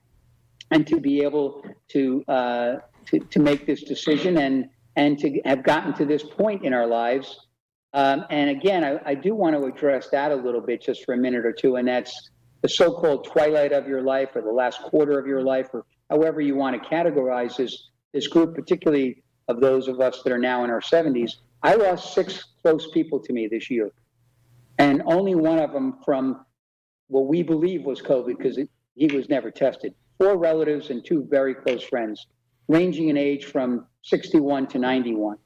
[0.71, 5.63] and to be able to uh, to, to make this decision and and to have
[5.63, 7.47] gotten to this point in our lives.
[7.93, 11.15] Um, and again, I, I do want to address that a little bit just for
[11.15, 12.31] a minute or two, and that's
[12.63, 16.41] the so-called twilight of your life or the last quarter of your life or however
[16.41, 20.65] you want to categorize this this group, particularly of those of us that are now
[20.65, 21.33] in our 70s.
[21.63, 23.93] I lost six close people to me this year,
[24.79, 26.45] and only one of them from
[27.07, 28.59] what we believe was COVID because
[28.97, 29.95] he was never tested.
[30.19, 32.27] Four relatives and two very close friends,
[32.67, 35.37] ranging in age from 61 to 91.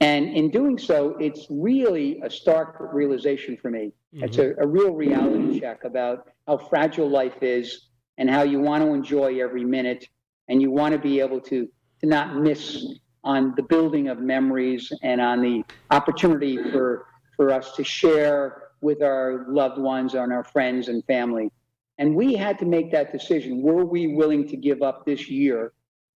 [0.00, 3.92] And in doing so, it's really a stark realization for me.
[4.14, 4.24] Mm-hmm.
[4.24, 8.82] It's a, a real reality check about how fragile life is and how you want
[8.82, 10.08] to enjoy every minute
[10.48, 11.68] and you want to be able to,
[12.00, 12.86] to not miss
[13.24, 17.06] on the building of memories and on the opportunity for,
[17.36, 21.50] for us to share with our loved ones and our friends and family.
[21.98, 23.62] And we had to make that decision.
[23.62, 25.72] Were we willing to give up this year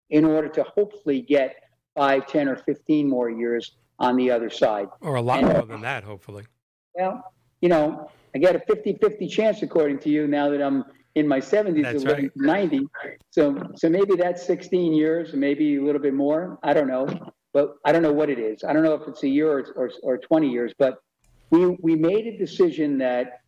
[0.10, 1.56] in order to hopefully get
[1.96, 4.88] five, 10, or 15 more years on the other side?
[5.02, 6.46] Or a lot and, more than that, hopefully.
[6.96, 7.24] Well,
[7.62, 11.28] you know, I get a 50 50 chance, according to you, now that I'm in
[11.28, 12.32] my 70s that's to right.
[12.36, 12.88] 90.
[13.32, 16.60] So, so maybe that's 16 years, maybe a little bit more.
[16.62, 17.08] I don't know.
[17.54, 18.66] But I don't know what it is.
[18.66, 20.74] I don't know if it's a year or, or, or 20 years.
[20.78, 20.98] But
[21.52, 23.40] we, we made a decision that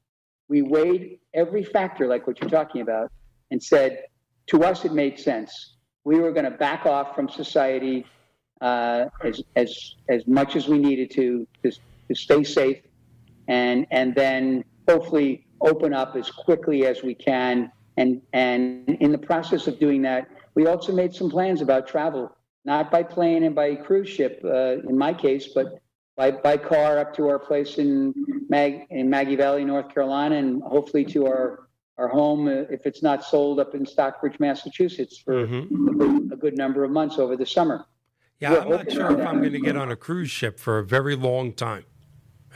[0.48, 3.12] we weighed every factor, like what you're talking about,
[3.52, 4.04] and said,
[4.48, 5.76] to us, it made sense.
[6.06, 8.06] We were going to back off from society
[8.62, 12.82] uh, as, as, as much as we needed to, to, to stay safe,
[13.50, 17.72] and, and then hopefully open up as quickly as we can.
[17.98, 22.36] And, and in the process of doing that, we also made some plans about travel,
[22.66, 25.80] not by plane and by cruise ship uh, in my case, but
[26.16, 28.14] by, by car up to our place in,
[28.50, 31.68] Mag, in Maggie Valley, North Carolina, and hopefully to our,
[31.98, 35.90] our home, uh, if it's not sold, up in Stockbridge, Massachusetts for mm-hmm.
[35.90, 37.86] a, good, a, good, number of months over the summer.
[38.40, 40.80] Yeah, We're I'm not sure if I'm going to get on a cruise ship for
[40.80, 41.86] a very long time.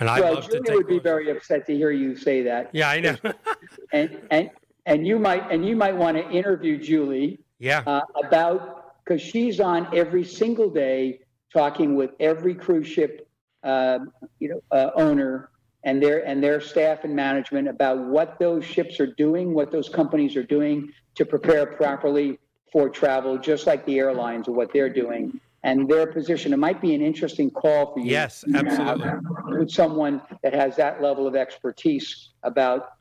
[0.02, 2.42] And I'd well, love Julia to take would be very upset to hear you say
[2.42, 2.72] that.
[2.74, 3.16] Yeah, I know.
[3.94, 4.50] and and
[4.88, 7.40] and you might and you might want to interview Julie.
[7.60, 7.84] Yeah.
[7.86, 11.20] Uh, about because she's on every single day
[11.54, 13.30] talking with every cruise ship,
[13.64, 14.00] uh,
[14.40, 15.52] you know, uh, owner
[15.84, 19.88] and their and their staff and management about what those ships are doing, what those
[19.88, 22.40] companies are doing to prepare properly
[22.72, 26.54] for travel, just like the airlines are what they're doing and their position.
[26.54, 28.12] It might be an interesting call for you.
[28.12, 29.12] Yes, absolutely.
[29.58, 32.94] With someone that has that level of expertise about,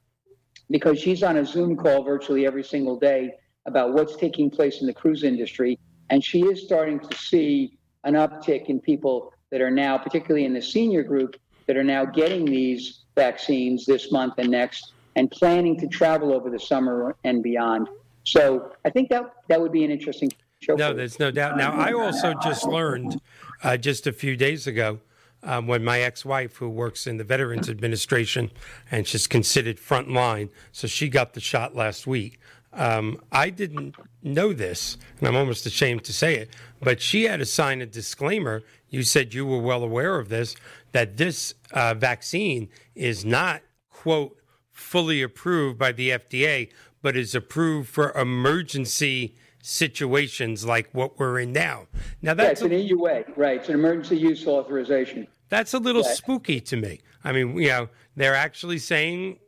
[0.69, 3.33] because she's on a Zoom call virtually every single day
[3.67, 5.79] about what's taking place in the cruise industry.
[6.11, 10.53] And she is starting to see an uptick in people that are now, particularly in
[10.53, 15.79] the senior group, that are now getting these vaccines this month and next and planning
[15.79, 17.89] to travel over the summer and beyond.
[18.25, 20.31] So I think that that would be an interesting
[20.69, 21.57] no, there's no doubt.
[21.57, 23.21] Now, I also just learned
[23.63, 25.01] uh, just a few days ago
[25.43, 28.51] um, when my ex-wife, who works in the Veterans Administration,
[28.91, 32.39] and she's considered frontline, so she got the shot last week.
[32.73, 37.39] Um, I didn't know this, and I'm almost ashamed to say it, but she had
[37.39, 38.63] to sign a disclaimer.
[38.91, 40.57] You said you were well aware of this,
[40.93, 44.37] that this uh, vaccine is not, quote,
[44.71, 46.71] fully approved by the FDA,
[47.03, 51.87] but is approved for emergency situations like what we're in now.
[52.23, 53.59] Now that's yeah, an EUA, right?
[53.59, 55.27] It's an emergency use authorization.
[55.49, 56.13] That's a little yeah.
[56.13, 57.01] spooky to me.
[57.25, 59.39] I mean, you know, they're actually saying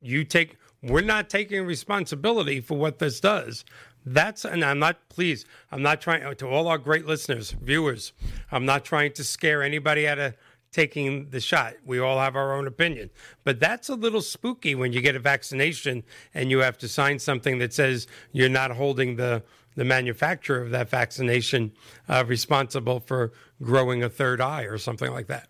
[0.00, 3.64] you take we're not taking responsibility for what this does.
[4.04, 8.12] That's and I'm not please, I'm not trying to all our great listeners, viewers,
[8.52, 10.34] I'm not trying to scare anybody out of
[10.74, 11.74] taking the shot.
[11.86, 13.10] We all have our own opinion.
[13.44, 16.02] But that's a little spooky when you get a vaccination
[16.34, 19.42] and you have to sign something that says you're not holding the
[19.76, 21.72] the manufacturer of that vaccination
[22.08, 25.48] uh, responsible for growing a third eye or something like that.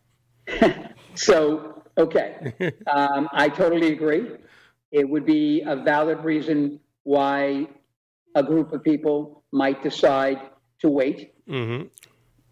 [1.15, 2.55] so, okay,
[2.87, 4.31] um, I totally agree.
[4.93, 7.69] It would be a valid reason why
[8.35, 10.41] a group of people might decide
[10.79, 11.35] to wait.
[11.47, 11.89] Mm-hmm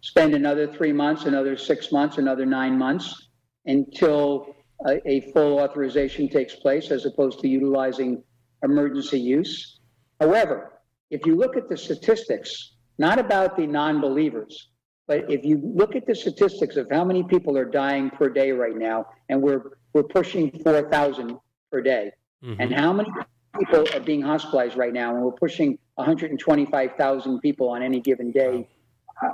[0.03, 3.29] spend another three months, another six months, another nine months
[3.65, 4.53] until
[4.85, 8.21] a, a full authorization takes place as opposed to utilizing
[8.63, 9.79] emergency use.
[10.19, 10.73] However,
[11.09, 14.67] if you look at the statistics, not about the non believers,
[15.07, 18.51] but if you look at the statistics of how many people are dying per day
[18.51, 21.37] right now, and we're, we're pushing 4,000
[21.71, 22.11] per day,
[22.43, 22.59] mm-hmm.
[22.59, 23.09] and how many
[23.57, 28.67] people are being hospitalized right now, and we're pushing 125,000 people on any given day.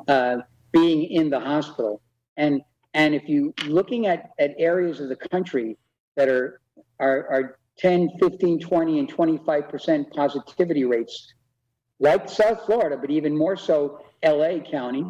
[0.08, 0.38] Uh,
[0.71, 2.01] being in the hospital.
[2.38, 2.62] And
[2.93, 5.77] and if you looking at, at areas of the country
[6.15, 6.62] that are
[6.99, 11.34] are, are 10, 15, 20, and 25% positivity rates,
[11.99, 15.03] like South Florida, but even more so LA County.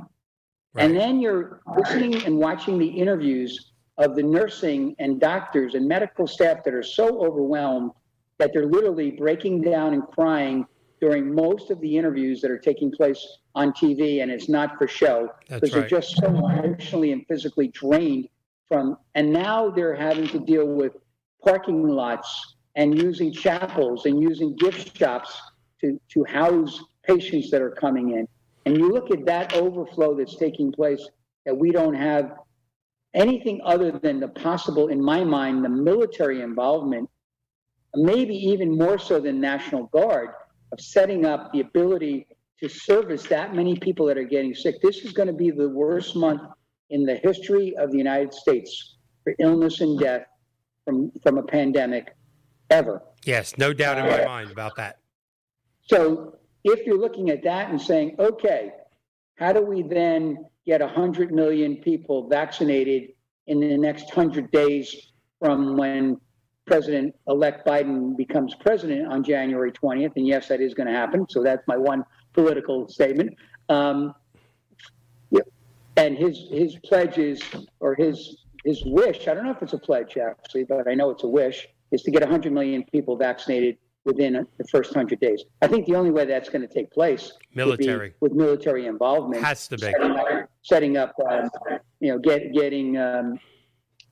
[0.74, 0.86] Right.
[0.86, 6.28] And then you're listening and watching the interviews of the nursing and doctors and medical
[6.28, 7.92] staff that are so overwhelmed
[8.38, 10.66] that they're literally breaking down and crying
[11.00, 14.88] during most of the interviews that are taking place on TV, and it's not for
[14.88, 15.82] show because right.
[15.82, 18.28] they're just so emotionally and physically drained
[18.68, 18.98] from.
[19.16, 20.94] And now they're having to deal with
[21.44, 25.40] parking lots and using chapels and using gift shops
[25.82, 28.28] to to house patients that are coming in.
[28.66, 31.08] And you look at that overflow that's taking place
[31.46, 32.34] that we don't have
[33.14, 37.10] anything other than the possible, in my mind, the military involvement,
[37.96, 40.30] maybe even more so than National Guard
[40.72, 42.28] of setting up the ability
[42.60, 44.76] to service that many people that are getting sick.
[44.82, 46.42] This is going to be the worst month
[46.90, 50.24] in the history of the United States for illness and death
[50.86, 52.16] from, from a pandemic
[52.70, 53.02] ever.
[53.26, 54.98] Yes, no doubt in my uh, mind about that.
[55.88, 58.72] So if you're looking at that and saying, okay,
[59.36, 63.12] how do we then get 100 million people vaccinated
[63.48, 64.96] in the next 100 days
[65.40, 66.20] from when
[66.70, 70.14] President elect Biden becomes president on January 20th.
[70.16, 71.26] And yes, that is going to happen.
[71.30, 73.36] So that's my one political statement.
[73.70, 74.14] Um,
[75.98, 77.42] and his his pledges
[77.80, 81.10] or his his wish, I don't know if it's a pledge actually, but I know
[81.10, 85.44] it's a wish, is to get 100 million people vaccinated within the first 100 days.
[85.62, 89.68] I think the only way that's going to take place military with military involvement has
[89.68, 91.50] to be setting up, setting up um,
[92.00, 93.40] you know, get, getting um,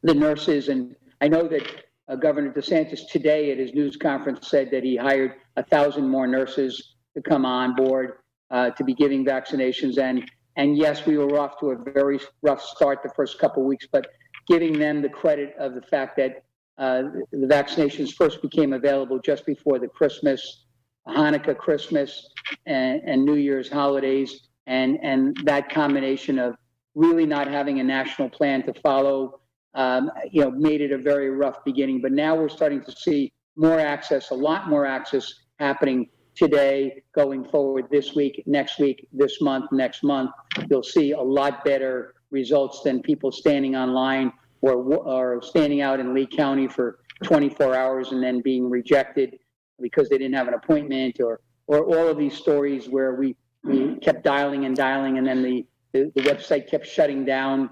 [0.04, 1.64] the nurses and I know that
[2.08, 6.28] uh, Governor DeSantis today at his news conference said that he hired a thousand more
[6.28, 8.14] nurses to come on board
[8.52, 9.98] uh, to be giving vaccinations.
[9.98, 13.68] And and yes, we were off to a very rough start the first couple of
[13.68, 14.08] weeks, but
[14.48, 16.44] giving them the credit of the fact that
[16.80, 20.66] uh, the vaccinations first became available just before the Christmas,
[21.08, 22.28] Hanukkah, Christmas,
[22.66, 26.56] and, and New Year's holidays, and and that combination of
[26.96, 29.40] really not having a national plan to follow
[29.76, 32.02] um, you know, made it a very rough beginning.
[32.02, 37.44] But now we're starting to see more access, a lot more access happening today, going
[37.44, 40.32] forward this week, next week, this month, next month.
[40.70, 46.14] You'll see a lot better results than people standing online or, or standing out in
[46.14, 49.38] Lee County for 24 hours and then being rejected
[49.82, 53.96] because they didn't have an appointment or, or all of these stories where we, we
[53.96, 57.70] kept dialing and dialing and then the, the, the website kept shutting down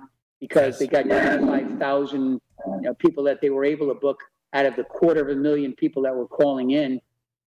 [0.48, 4.20] because they got 95,000 you know, people that they were able to book
[4.54, 7.02] out of the quarter of a million people that were calling in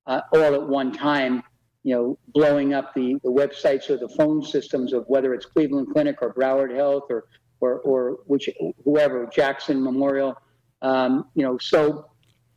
[0.07, 1.43] uh, all at one time,
[1.83, 5.89] you know, blowing up the, the websites or the phone systems of whether it's Cleveland
[5.93, 7.27] Clinic or Broward Health or,
[7.61, 8.49] or, or which,
[8.85, 10.37] whoever, Jackson Memorial.
[10.83, 12.07] Um, you know, so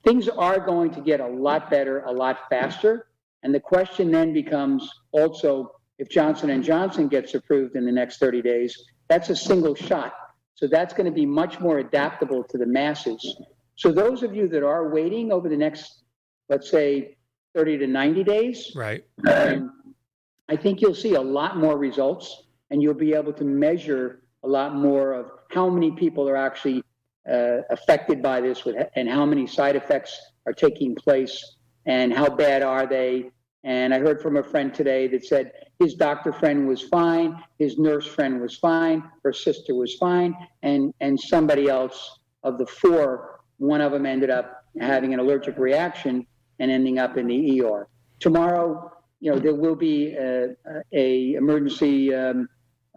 [0.04, 3.08] things are going to get a lot better, a lot faster.
[3.44, 8.18] And the question then becomes also if Johnson and Johnson gets approved in the next
[8.18, 8.76] 30 days,
[9.08, 10.14] that's a single shot.
[10.56, 13.38] So that's going to be much more adaptable to the masses.
[13.76, 16.04] So those of you that are waiting over the next,
[16.50, 17.18] let's say,
[17.56, 19.04] 30 to 90 days, right?
[19.30, 19.94] Um,
[20.50, 24.48] I think you'll see a lot more results, and you'll be able to measure a
[24.48, 26.84] lot more of how many people are actually
[27.30, 32.30] uh, affected by this, with, and how many side effects are taking place, and how
[32.30, 33.32] bad are they,
[33.64, 37.80] and I heard from a friend today that said his doctor friend was fine, his
[37.80, 43.40] nurse friend was fine, her sister was fine, and and somebody else of the four,
[43.58, 46.26] one of them ended up having an allergic reaction
[46.60, 47.88] and ending up in the ER.
[48.20, 50.56] Tomorrow, you know, there will be a,
[50.94, 52.48] a emergency um,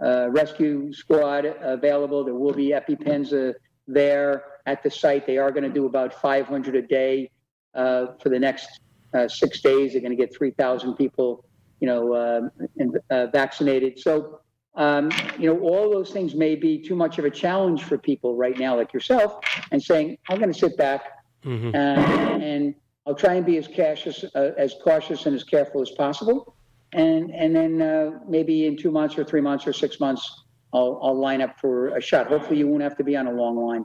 [0.03, 2.23] uh, rescue squad available.
[2.25, 3.53] There will be EpiPens uh,
[3.89, 5.27] there at the site.
[5.27, 7.31] They are going to do about 500 a day
[7.75, 8.81] uh, for the next
[9.15, 9.93] uh, six days.
[9.93, 11.45] They're going to get 3,000 people,
[11.81, 13.99] you know, uh, in, uh, vaccinated.
[13.99, 14.41] So,
[14.75, 18.37] um, you know, all those things may be too much of a challenge for people
[18.37, 21.03] right now, like yourself, and saying, I'm going to sit back
[21.45, 21.69] mm-hmm.
[21.69, 22.75] Uh, and
[23.07, 26.57] I'll try and be as cautious, uh, as cautious and as careful as possible.
[26.93, 30.99] And, and then uh, maybe in two months or three months or six months, I'll,
[31.03, 32.27] I'll line up for a shot.
[32.29, 33.85] Hopefully, you won't have to be on a long line.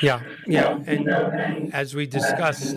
[0.00, 0.78] Yeah, yeah.
[0.86, 2.76] And as we discussed,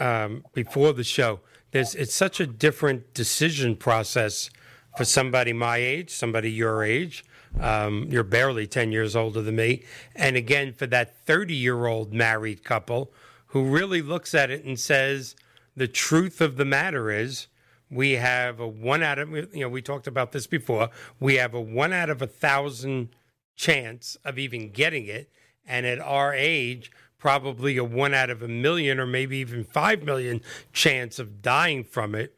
[0.00, 1.40] um, before the show.
[1.72, 4.50] There's it's such a different decision process
[4.96, 7.24] for somebody my age, somebody your age.
[7.58, 9.84] Um, you're barely 10 years older than me.
[10.14, 13.12] And again, for that 30 year old married couple
[13.46, 15.34] who really looks at it and says,
[15.76, 17.46] the truth of the matter is,
[17.90, 20.90] we have a one out of, you know, we talked about this before.
[21.18, 23.08] We have a one out of a thousand
[23.56, 25.30] chance of even getting it.
[25.66, 30.02] And at our age, probably a one out of a million or maybe even five
[30.02, 30.40] million
[30.72, 32.34] chance of dying from it,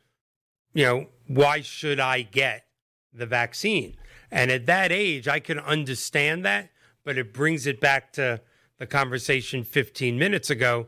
[0.74, 2.66] you know, why should I get
[3.12, 3.96] the vaccine.
[4.30, 6.70] And at that age, I can understand that,
[7.04, 8.40] but it brings it back to
[8.78, 10.86] the conversation 15 minutes ago.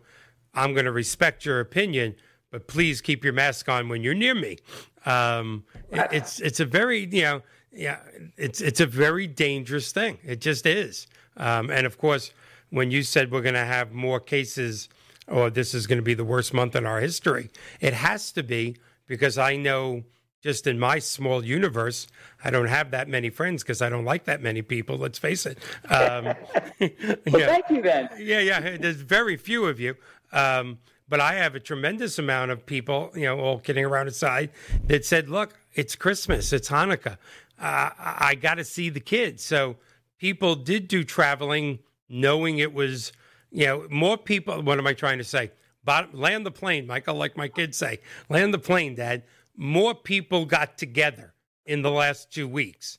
[0.54, 2.14] I'm going to respect your opinion,
[2.50, 4.58] but please keep your mask on when you're near me.
[5.04, 7.98] Um, it, it's it's a very you know yeah
[8.38, 10.18] it's it's a very dangerous thing.
[10.24, 11.06] It just is.
[11.36, 12.32] Um, and of course,
[12.74, 14.88] when you said we're going to have more cases,
[15.28, 17.48] or this is going to be the worst month in our history,
[17.80, 20.02] it has to be because I know
[20.42, 22.08] just in my small universe,
[22.42, 24.98] I don't have that many friends because I don't like that many people.
[24.98, 25.58] Let's face it.
[25.88, 26.34] Um, well,
[26.80, 27.46] yeah.
[27.46, 28.08] thank you then.
[28.18, 28.76] Yeah, yeah.
[28.76, 29.94] There's very few of you.
[30.32, 34.50] Um, but I have a tremendous amount of people, you know, all kidding around aside,
[34.86, 37.18] that said, look, it's Christmas, it's Hanukkah.
[37.58, 39.44] Uh, I got to see the kids.
[39.44, 39.76] So
[40.18, 41.78] people did do traveling
[42.08, 43.12] knowing it was,
[43.50, 44.62] you know, more people.
[44.62, 45.50] What am I trying to say?
[45.84, 48.00] Bottom, land the plane, Michael, like my kids say.
[48.28, 49.22] Land the plane, Dad
[49.56, 51.34] more people got together
[51.66, 52.98] in the last two weeks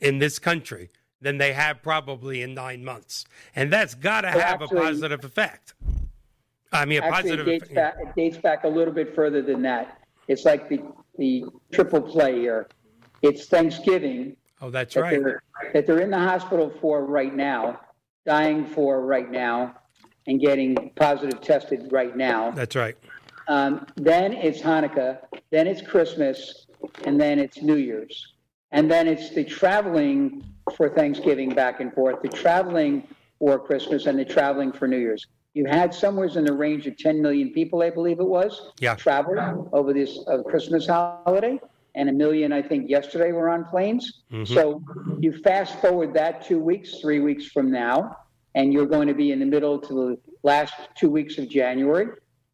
[0.00, 0.90] in this country
[1.20, 3.26] than they have probably in nine months.
[3.54, 5.74] And that's got to well, have actually, a positive effect.
[6.72, 9.42] I mean, a actually, positive it dates, back, it dates back a little bit further
[9.42, 9.98] than that.
[10.28, 10.80] It's like the,
[11.18, 12.68] the triple play here.
[13.22, 14.36] It's Thanksgiving.
[14.62, 15.22] Oh, that's that right.
[15.22, 15.42] They're,
[15.72, 17.80] that they're in the hospital for right now,
[18.26, 19.74] dying for right now,
[20.26, 22.50] and getting positive tested right now.
[22.50, 22.96] That's right.
[23.48, 25.18] Um, then it's Hanukkah,
[25.50, 26.66] then it's Christmas,
[27.04, 28.34] and then it's New Year's.
[28.72, 30.44] And then it's the traveling
[30.76, 33.08] for Thanksgiving back and forth, the traveling
[33.40, 35.26] for Christmas, and the traveling for New Year's.
[35.54, 38.94] You had somewhere in the range of 10 million people, I believe it was, yeah.
[38.94, 41.58] travel over this uh, Christmas holiday.
[41.94, 44.22] And a million, I think, yesterday were on planes.
[44.32, 44.52] Mm-hmm.
[44.54, 44.82] So
[45.18, 48.16] you fast forward that two weeks, three weeks from now,
[48.54, 52.08] and you're going to be in the middle to the last two weeks of January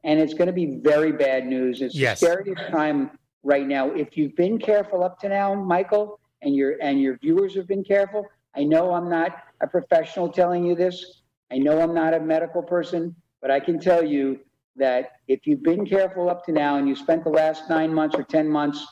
[0.06, 1.82] and it's going to be very bad news.
[1.82, 2.20] It's yes.
[2.20, 3.10] the scariest time
[3.42, 3.90] right now.
[3.90, 7.82] If you've been careful up to now, Michael, and your and your viewers have been
[7.82, 8.24] careful,
[8.54, 11.22] I know I'm not a professional telling you this.
[11.50, 14.38] I know I'm not a medical person, but I can tell you
[14.76, 18.14] that if you've been careful up to now and you spent the last nine months
[18.14, 18.86] or 10 months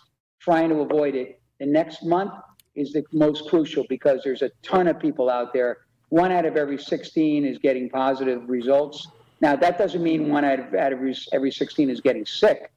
[0.45, 2.33] trying to avoid it, the next month
[2.75, 5.79] is the most crucial because there's a ton of people out there.
[6.11, 9.09] One out of every 16 is getting positive results.
[9.41, 10.99] Now, that doesn't mean one out of, out of
[11.33, 12.71] every 16 is getting sick,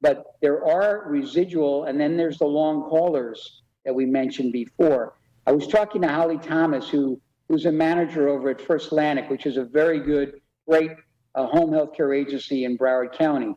[0.00, 5.14] but there are residual, and then there's the long haulers that we mentioned before.
[5.46, 9.46] I was talking to Holly Thomas, who who's a manager over at First Atlantic, which
[9.46, 10.90] is a very good, great
[11.34, 13.54] uh, home health care agency in Broward County.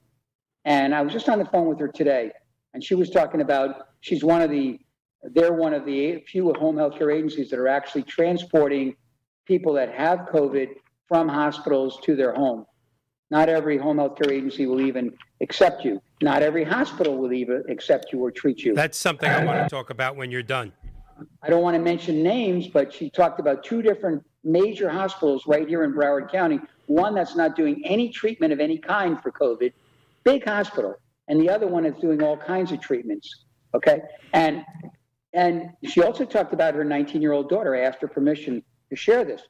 [0.64, 2.32] And I was just on the phone with her today,
[2.74, 4.80] and she was talking about she's one of the
[5.24, 8.96] they're one of the few home health care agencies that are actually transporting
[9.46, 10.70] people that have COVID
[11.08, 12.66] from hospitals to their home.
[13.30, 16.02] Not every home health care agency will even accept you.
[16.22, 18.74] Not every hospital will even accept you or treat you.
[18.74, 20.74] That's something I want to talk about when you're done.
[21.44, 25.68] I don't want to mention names, but she talked about two different major hospitals right
[25.68, 26.60] here in Broward County.
[26.88, 29.72] One that's not doing any treatment of any kind for COVID,
[30.24, 30.96] big hospital,
[31.32, 33.46] and the other one is doing all kinds of treatments.
[33.74, 34.02] Okay,
[34.34, 34.64] and
[35.34, 37.74] and she also talked about her 19 year old daughter.
[37.74, 39.42] I asked her permission to share this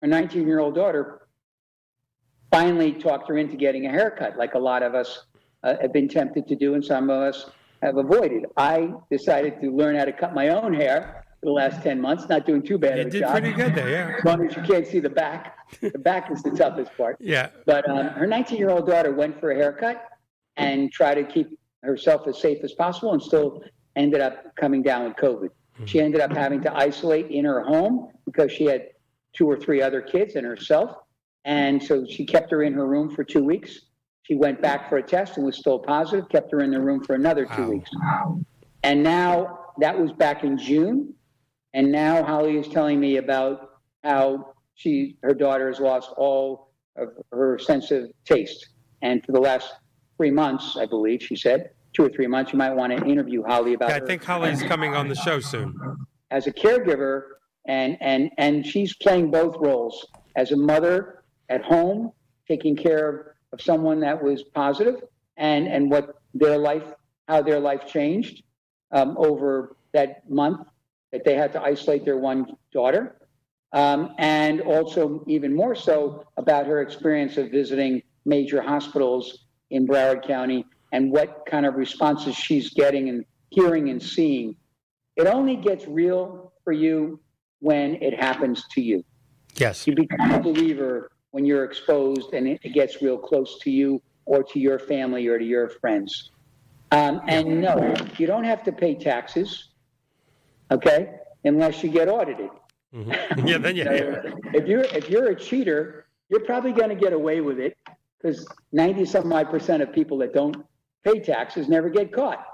[0.00, 1.26] her 19 year old daughter
[2.50, 5.26] finally talked her into getting a haircut, like a lot of us
[5.64, 7.50] uh, have been tempted to do, and some of us
[7.82, 8.46] have avoided.
[8.56, 12.28] I decided to learn how to cut my own hair for the last 10 months,
[12.28, 12.98] not doing too bad.
[12.98, 13.32] You did job.
[13.32, 14.16] pretty good there, yeah.
[14.18, 15.56] As long as you can't see the back.
[15.80, 17.16] The back is the toughest part.
[17.20, 17.50] Yeah.
[17.66, 20.04] But um, her 19 year old daughter went for a haircut
[20.60, 23.62] and try to keep herself as safe as possible and still
[23.96, 25.48] ended up coming down with COVID.
[25.48, 25.84] Mm-hmm.
[25.86, 28.88] She ended up having to isolate in her home because she had
[29.32, 30.94] two or three other kids and herself.
[31.44, 33.80] And so she kept her in her room for two weeks.
[34.22, 37.02] She went back for a test and was still positive, kept her in the room
[37.02, 37.70] for another two wow.
[37.70, 37.90] weeks.
[38.82, 41.14] And now that was back in June.
[41.72, 43.70] And now Holly is telling me about
[44.04, 48.68] how she her daughter has lost all of her sense of taste.
[49.02, 49.72] And for the last
[50.20, 53.42] three months, I believe, she said, two or three months, you might want to interview
[53.42, 55.74] Holly about yeah, I think Holly's coming on the show soon.
[56.30, 57.22] As a caregiver,
[57.66, 60.06] and and and she's playing both roles
[60.36, 62.12] as a mother at home,
[62.46, 64.96] taking care of, of someone that was positive,
[65.38, 66.92] and and what their life,
[67.26, 68.42] how their life changed
[68.92, 70.68] um, over that month
[71.12, 73.16] that they had to isolate their one daughter,
[73.72, 80.26] um, and also even more so about her experience of visiting major hospitals in Broward
[80.26, 84.56] County and what kind of responses she's getting and hearing and seeing.
[85.16, 87.20] It only gets real for you
[87.60, 89.04] when it happens to you.
[89.56, 89.86] Yes.
[89.86, 94.42] You become a believer when you're exposed and it gets real close to you or
[94.42, 96.30] to your family or to your friends.
[96.92, 99.68] Um, and no, you don't have to pay taxes.
[100.70, 101.14] okay,
[101.44, 102.50] unless you get audited.
[102.94, 103.46] Mm-hmm.
[103.46, 103.84] Yeah, then you.
[104.54, 107.76] if you're if you're a cheater, you're probably going to get away with it
[108.20, 110.56] because ninety some odd percent of people that don't
[111.04, 112.44] pay taxes never get caught.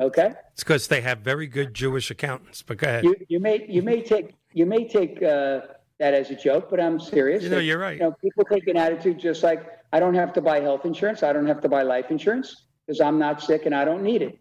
[0.00, 0.32] Okay.
[0.52, 2.62] It's because they have very good Jewish accountants.
[2.62, 3.04] But go ahead.
[3.04, 5.60] You, you may you may take you may take uh,
[5.98, 7.42] that as a joke, but I'm serious.
[7.42, 7.98] You know, you're right.
[7.98, 11.22] You know, people take an attitude just like I don't have to buy health insurance,
[11.22, 14.22] I don't have to buy life insurance because I'm not sick and I don't need
[14.22, 14.38] it.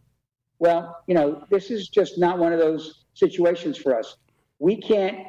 [0.59, 4.17] Well, you know, this is just not one of those situations for us.
[4.59, 5.27] We can't,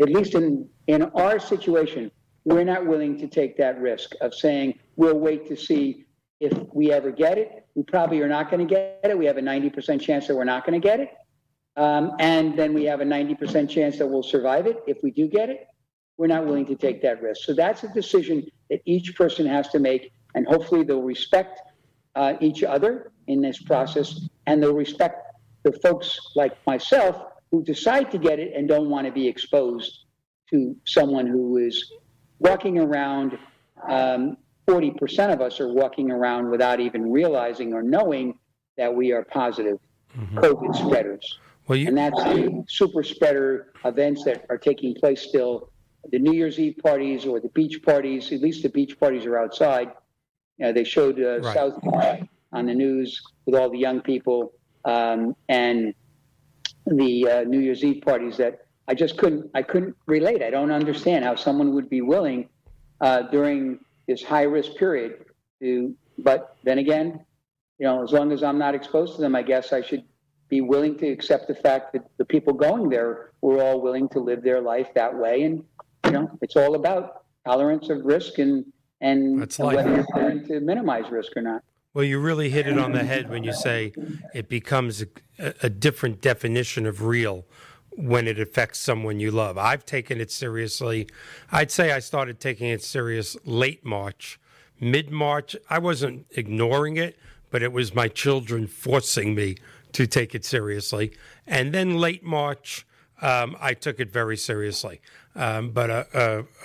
[0.00, 2.10] at least in in our situation,
[2.44, 6.06] we're not willing to take that risk of saying we'll wait to see
[6.40, 7.66] if we ever get it.
[7.74, 9.16] We probably are not going to get it.
[9.16, 11.10] We have a 90% chance that we're not going to get it.
[11.76, 15.28] Um, and then we have a 90% chance that we'll survive it if we do
[15.28, 15.68] get it.
[16.18, 17.44] We're not willing to take that risk.
[17.44, 20.12] So that's a decision that each person has to make.
[20.34, 21.60] And hopefully they'll respect
[22.14, 25.32] uh, each other in this process and they'll respect
[25.62, 27.16] the folks like myself
[27.50, 30.06] who decide to get it and don't want to be exposed
[30.50, 31.92] to someone who is
[32.42, 33.38] walking around.
[33.88, 34.36] Um,
[34.68, 38.38] 40% of us are walking around without even realizing or knowing
[38.76, 39.78] that we are positive
[40.16, 40.38] mm-hmm.
[40.38, 41.38] COVID spreaders.
[41.66, 41.88] Well, you...
[41.88, 45.70] And that's the super spreader events that are taking place still.
[46.10, 49.38] The New Year's Eve parties or the beach parties, at least the beach parties are
[49.38, 49.92] outside.
[50.58, 51.54] You know, they showed uh, right.
[51.54, 54.52] South Beach on the news with all the young people
[54.84, 55.94] um, and
[56.86, 60.42] the uh, New Year's Eve parties that I just couldn't, I couldn't relate.
[60.42, 62.48] I don't understand how someone would be willing
[63.00, 65.24] uh, during this high risk period
[65.60, 67.24] to, but then again,
[67.78, 70.04] you know, as long as I'm not exposed to them, I guess I should
[70.48, 74.20] be willing to accept the fact that the people going there were all willing to
[74.20, 75.44] live their life that way.
[75.44, 75.64] And,
[76.04, 78.64] you know, it's all about tolerance of risk and,
[79.00, 81.62] and, and whether you're willing to minimize risk or not.
[81.94, 83.92] Well, you really hit it on the head when you say
[84.34, 87.44] it becomes a, a, different definition of real
[87.96, 89.58] when it affects someone you love.
[89.58, 91.08] I've taken it seriously.
[91.50, 94.40] I'd say I started taking it serious late March.
[94.80, 97.18] Mid March, I wasn't ignoring it,
[97.50, 99.56] but it was my children forcing me
[99.92, 101.12] to take it seriously.
[101.46, 102.86] And then late March,
[103.20, 105.00] um, I took it very seriously.
[105.34, 106.06] Um, but a,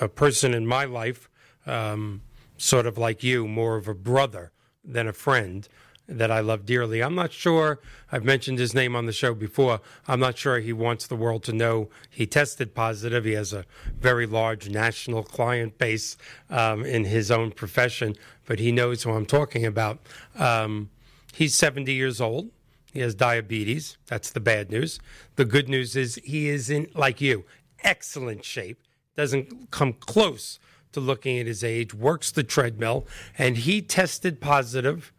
[0.01, 1.29] a, a, person in my life,
[1.65, 2.21] um,
[2.57, 4.51] sort of like you, more of a brother
[4.83, 5.67] than a friend
[6.07, 7.03] that I love dearly.
[7.03, 7.79] I'm not sure,
[8.11, 9.81] I've mentioned his name on the show before.
[10.07, 13.25] I'm not sure he wants the world to know he tested positive.
[13.25, 13.65] He has a
[13.99, 16.17] very large national client base
[16.49, 19.99] um, in his own profession, but he knows who I'm talking about.
[20.37, 20.89] Um,
[21.33, 22.51] he's 70 years old.
[22.93, 23.97] He has diabetes.
[24.07, 24.99] That's the bad news.
[25.35, 27.43] The good news is he is in, like you,
[27.83, 28.81] excellent shape.
[29.15, 30.57] Doesn't come close
[30.93, 31.93] to looking at his age.
[31.93, 33.05] Works the treadmill,
[33.37, 35.11] and he tested positive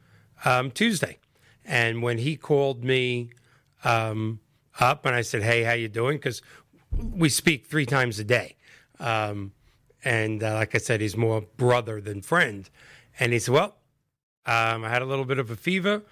[0.45, 1.19] um, Tuesday.
[1.65, 3.31] And when he called me
[3.85, 4.41] um,
[4.81, 6.43] up, and I said, "Hey, how you doing?" Because
[6.91, 8.57] we speak three times a day,
[8.99, 9.53] um,
[10.05, 12.69] and uh, like I said, he's more brother than friend.
[13.21, 13.77] And he said, "Well,
[14.47, 16.03] um, I had a little bit of a fever.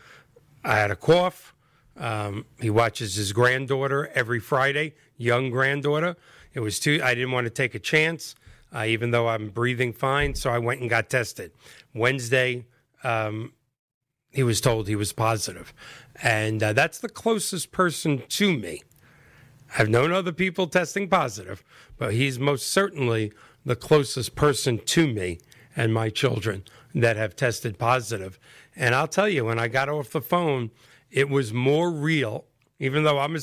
[0.62, 1.54] I had a cough.
[1.96, 6.16] Um, he watches his granddaughter every Friday, young granddaughter.
[6.52, 7.00] It was too.
[7.02, 8.34] I didn't want to take a chance,
[8.74, 10.34] uh, even though I'm breathing fine.
[10.34, 11.52] So I went and got tested.
[11.94, 12.66] Wednesday,
[13.04, 13.52] um,
[14.36, 15.72] he was told he was positive,
[16.22, 18.82] and uh, that's the closest person to me.
[19.76, 21.64] I've known other people testing positive,
[21.98, 23.32] but he's most certainly
[23.64, 25.40] the closest person to me
[25.74, 26.64] and my children
[26.94, 28.38] that have tested positive.
[28.76, 30.70] And I'll tell you, when I got off the phone
[31.10, 32.44] it was more real,
[32.78, 33.40] even though I'm a,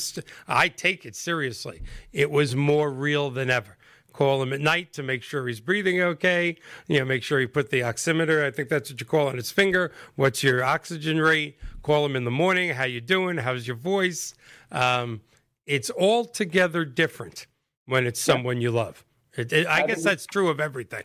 [0.48, 1.82] I take it seriously.
[2.12, 3.78] It was more real than ever.
[4.14, 6.55] Call him at night to make sure he's breathing okay.
[6.88, 8.45] You know, make sure you put the oximeter.
[8.45, 9.91] I think that's what you call on his finger.
[10.16, 11.57] What's your oxygen rate?
[11.82, 12.70] Call him in the morning.
[12.70, 13.38] How you doing?
[13.38, 14.36] How's your voice?
[14.72, 15.22] Um,
[15.66, 17.47] it's altogether different
[17.88, 19.03] when it's someone you love.
[19.36, 21.03] It, it, I guess that's true of everything.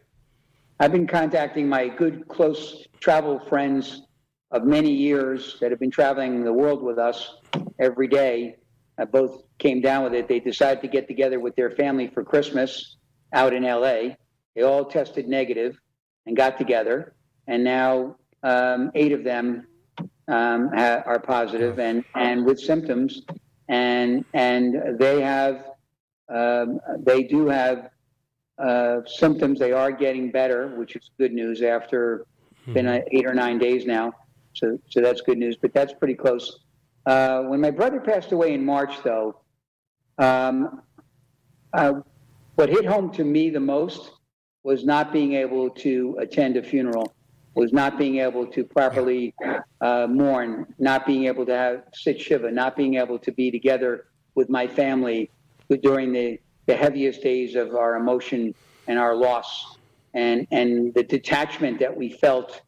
[0.78, 4.02] I've been contacting my good, close travel friends
[4.50, 7.36] of many years that have been traveling the world with us
[7.78, 8.56] every day.
[8.98, 10.28] Uh, both came down with it.
[10.28, 12.97] They decided to get together with their family for Christmas
[13.32, 14.14] out in LA.
[14.54, 15.78] They all tested negative
[16.26, 17.14] and got together,
[17.46, 19.66] and now um, eight of them
[20.28, 23.22] um, ha- are positive and, and with symptoms,
[23.68, 25.70] and and they have
[26.28, 27.90] um, they do have
[28.58, 29.58] uh, symptoms.
[29.58, 32.26] They are getting better, which is good news after
[32.72, 34.12] been uh, eight or nine days now.
[34.54, 36.60] So, so that's good news, but that's pretty close.
[37.06, 39.40] Uh, when my brother passed away in March, though,
[40.18, 40.82] um,
[41.72, 41.94] uh,
[42.58, 44.10] what hit home to me the most
[44.64, 47.14] was not being able to attend a funeral,
[47.54, 49.32] was not being able to properly
[49.80, 54.08] uh, mourn, not being able to have sit shiva, not being able to be together
[54.34, 55.30] with my family
[55.84, 58.52] during the, the heaviest days of our emotion
[58.88, 59.76] and our loss
[60.14, 62.62] and, and the detachment that we felt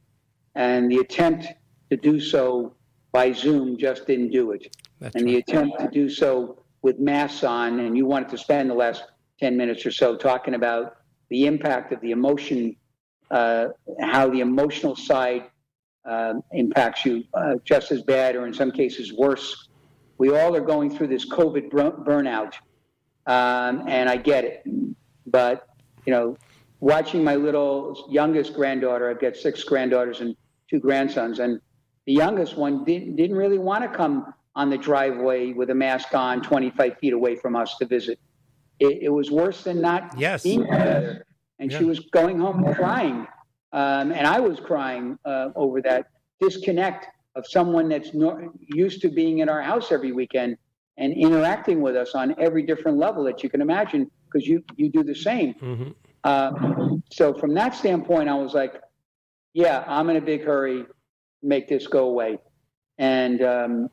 [0.55, 1.49] and the attempt
[1.91, 2.73] to do so
[3.11, 4.77] by Zoom just didn't do it.
[5.01, 5.45] That's and right.
[5.45, 9.03] the attempt to do so with masks on, and you wanted to spend the last
[9.41, 10.97] 10 minutes or so talking about
[11.31, 12.77] the impact of the emotion,
[13.31, 13.69] uh,
[14.01, 15.45] how the emotional side
[16.05, 19.69] uh, impacts you uh, just as bad, or in some cases worse.
[20.19, 22.55] We all are going through this COVID burnout,
[23.27, 24.63] um, and I get it.
[25.27, 25.69] But,
[26.05, 26.37] you know,
[26.81, 30.37] watching my little youngest granddaughter, I've got six granddaughters and
[30.69, 31.61] two grandsons, and
[32.07, 36.15] the youngest one didn't, didn't really want to come on the driveway with a mask
[36.15, 38.19] on 25 feet away from us to visit.
[38.81, 40.43] It, it was worse than not yes.
[40.43, 41.25] being together.
[41.59, 41.79] And yeah.
[41.79, 43.27] she was going home crying.
[43.73, 46.07] Um, and I was crying uh, over that
[46.41, 47.07] disconnect
[47.37, 50.57] of someone that's no, used to being in our house every weekend
[50.97, 54.91] and interacting with us on every different level that you can imagine because you, you
[54.91, 55.55] do the same.
[55.55, 55.91] Mm-hmm.
[56.25, 58.81] Uh, so, from that standpoint, I was like,
[59.55, 60.85] yeah, I'm in a big hurry,
[61.43, 62.39] make this go away.
[62.99, 63.91] And um,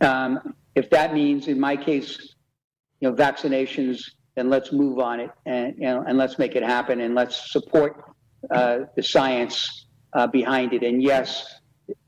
[0.00, 2.29] um, if that means, in my case,
[3.00, 4.02] you know, vaccinations,
[4.36, 7.52] then let's move on it and you know, and let's make it happen and let's
[7.52, 8.04] support
[8.50, 10.82] uh, the science uh, behind it.
[10.82, 11.46] And yes,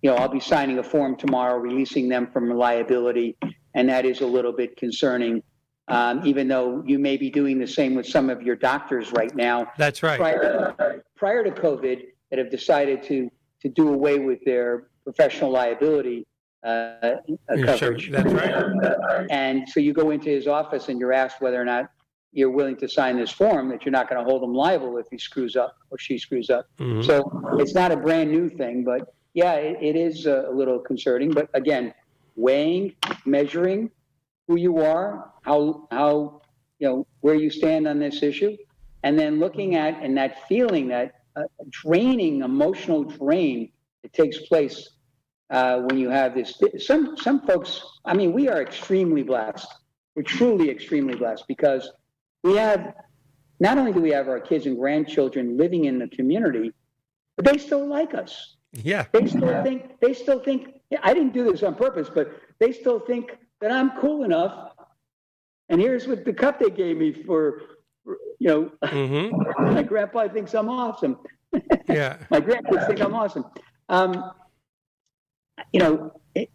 [0.02, 3.36] you know, I'll be signing a form tomorrow, releasing them from liability,
[3.74, 5.42] and that is a little bit concerning.
[5.88, 9.34] Um, even though you may be doing the same with some of your doctors right
[9.34, 9.66] now.
[9.76, 10.18] That's right.
[10.18, 13.28] Prior, prior to COVID, that have decided to
[13.60, 16.26] to do away with their professional liability
[16.64, 17.16] uh,
[17.48, 18.04] coverage.
[18.04, 18.22] Sure.
[18.22, 19.26] That's right.
[19.30, 21.90] And so you go into his office and you're asked whether or not
[22.32, 25.06] you're willing to sign this form that you're not going to hold him liable if
[25.10, 26.66] he screws up or she screws up.
[26.78, 27.02] Mm-hmm.
[27.02, 31.30] So it's not a brand new thing, but yeah, it, it is a little concerning.
[31.30, 31.92] But again,
[32.36, 32.94] weighing,
[33.26, 33.90] measuring
[34.48, 36.42] who you are, how how
[36.78, 38.56] you know where you stand on this issue,
[39.02, 43.70] and then looking at and that feeling that uh, draining emotional drain
[44.02, 44.90] that takes place
[45.52, 46.60] uh, when you have this.
[46.78, 49.68] Some some folks, I mean, we are extremely blessed.
[50.16, 51.92] We're truly extremely blessed because
[52.42, 52.94] we have
[53.60, 56.72] not only do we have our kids and grandchildren living in the community,
[57.36, 58.56] but they still like us.
[58.72, 59.04] Yeah.
[59.12, 59.62] They still yeah.
[59.62, 63.70] think they still think I didn't do this on purpose, but they still think that
[63.70, 64.72] I'm cool enough.
[65.68, 67.62] And here's what the cup they gave me for,
[68.38, 69.64] you know, mm-hmm.
[69.74, 71.18] my grandpa thinks I'm awesome.
[71.88, 72.16] Yeah.
[72.30, 73.44] my grandkids think I'm awesome.
[73.88, 74.32] Um,
[75.72, 76.50] you know, it,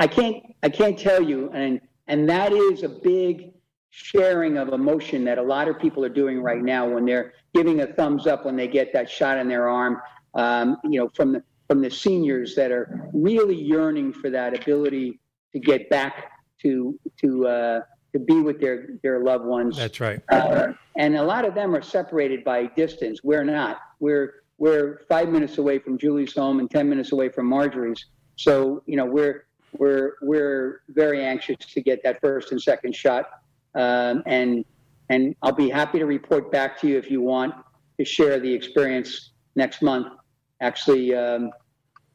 [0.00, 3.52] I can't I can't tell you, and and that is a big
[3.90, 7.80] sharing of emotion that a lot of people are doing right now when they're giving
[7.80, 10.00] a thumbs up when they get that shot in their arm.
[10.34, 15.20] Um, you know, from the from the seniors that are really yearning for that ability
[15.52, 16.32] to get back
[16.62, 17.80] to to uh,
[18.12, 19.76] to be with their their loved ones.
[19.76, 20.20] That's right.
[20.30, 23.20] Uh, and a lot of them are separated by distance.
[23.22, 23.78] We're not.
[24.00, 28.06] We're we're five minutes away from Julie's home and ten minutes away from Marjorie's.
[28.36, 29.44] So you know we're
[29.78, 33.28] we're we're very anxious to get that first and second shot,
[33.74, 34.64] um, and
[35.08, 37.54] and I'll be happy to report back to you if you want
[37.98, 40.08] to share the experience next month.
[40.60, 41.50] Actually, um,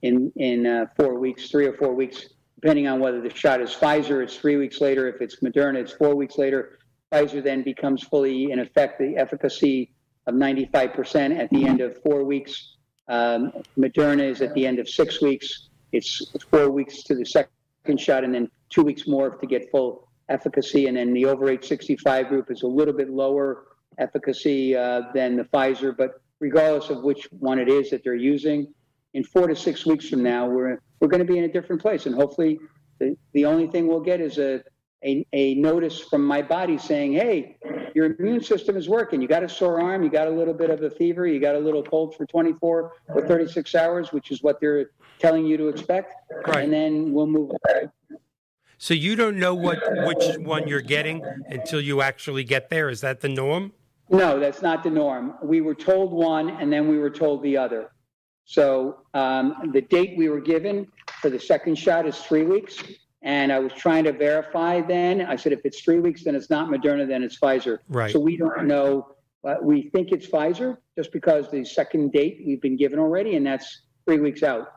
[0.01, 2.29] in in uh, four weeks, three or four weeks,
[2.61, 5.07] depending on whether the shot is Pfizer, it's three weeks later.
[5.07, 6.79] If it's Moderna, it's four weeks later.
[7.11, 9.91] Pfizer then becomes fully in effect the efficacy
[10.27, 12.75] of 95% at the end of four weeks.
[13.07, 15.68] Um, Moderna is at the end of six weeks.
[15.91, 20.07] It's four weeks to the second shot and then two weeks more to get full
[20.29, 20.87] efficacy.
[20.87, 23.65] And then the over age 65 group is a little bit lower
[23.97, 25.95] efficacy uh, than the Pfizer.
[25.95, 28.73] But regardless of which one it is that they're using,
[29.13, 31.81] in four to six weeks from now, we're, we're going to be in a different
[31.81, 32.05] place.
[32.05, 32.59] And hopefully,
[32.99, 34.61] the, the only thing we'll get is a,
[35.03, 37.57] a, a notice from my body saying, hey,
[37.95, 39.21] your immune system is working.
[39.21, 41.55] You got a sore arm, you got a little bit of a fever, you got
[41.55, 45.67] a little cold for 24 or 36 hours, which is what they're telling you to
[45.69, 46.13] expect.
[46.47, 46.63] Right.
[46.63, 47.91] And then we'll move on.
[48.77, 52.89] So you don't know what which one you're getting until you actually get there.
[52.89, 53.73] Is that the norm?
[54.09, 55.35] No, that's not the norm.
[55.43, 57.91] We were told one, and then we were told the other.
[58.45, 60.87] So um, the date we were given
[61.21, 62.81] for the second shot is three weeks.
[63.21, 65.21] And I was trying to verify then.
[65.21, 67.79] I said, if it's three weeks, then it's not Moderna, then it's Pfizer.
[67.89, 68.11] Right.
[68.11, 69.15] So we don't know.
[69.43, 73.45] Uh, we think it's Pfizer just because the second date we've been given already, and
[73.45, 74.67] that's three weeks out.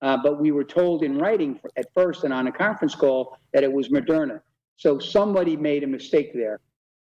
[0.00, 3.64] Uh, but we were told in writing at first and on a conference call that
[3.64, 4.40] it was Moderna.
[4.76, 6.60] So somebody made a mistake there.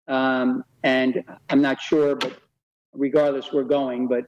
[0.07, 2.33] Um, and I'm not sure, but
[2.93, 4.07] regardless, we're going.
[4.07, 4.25] But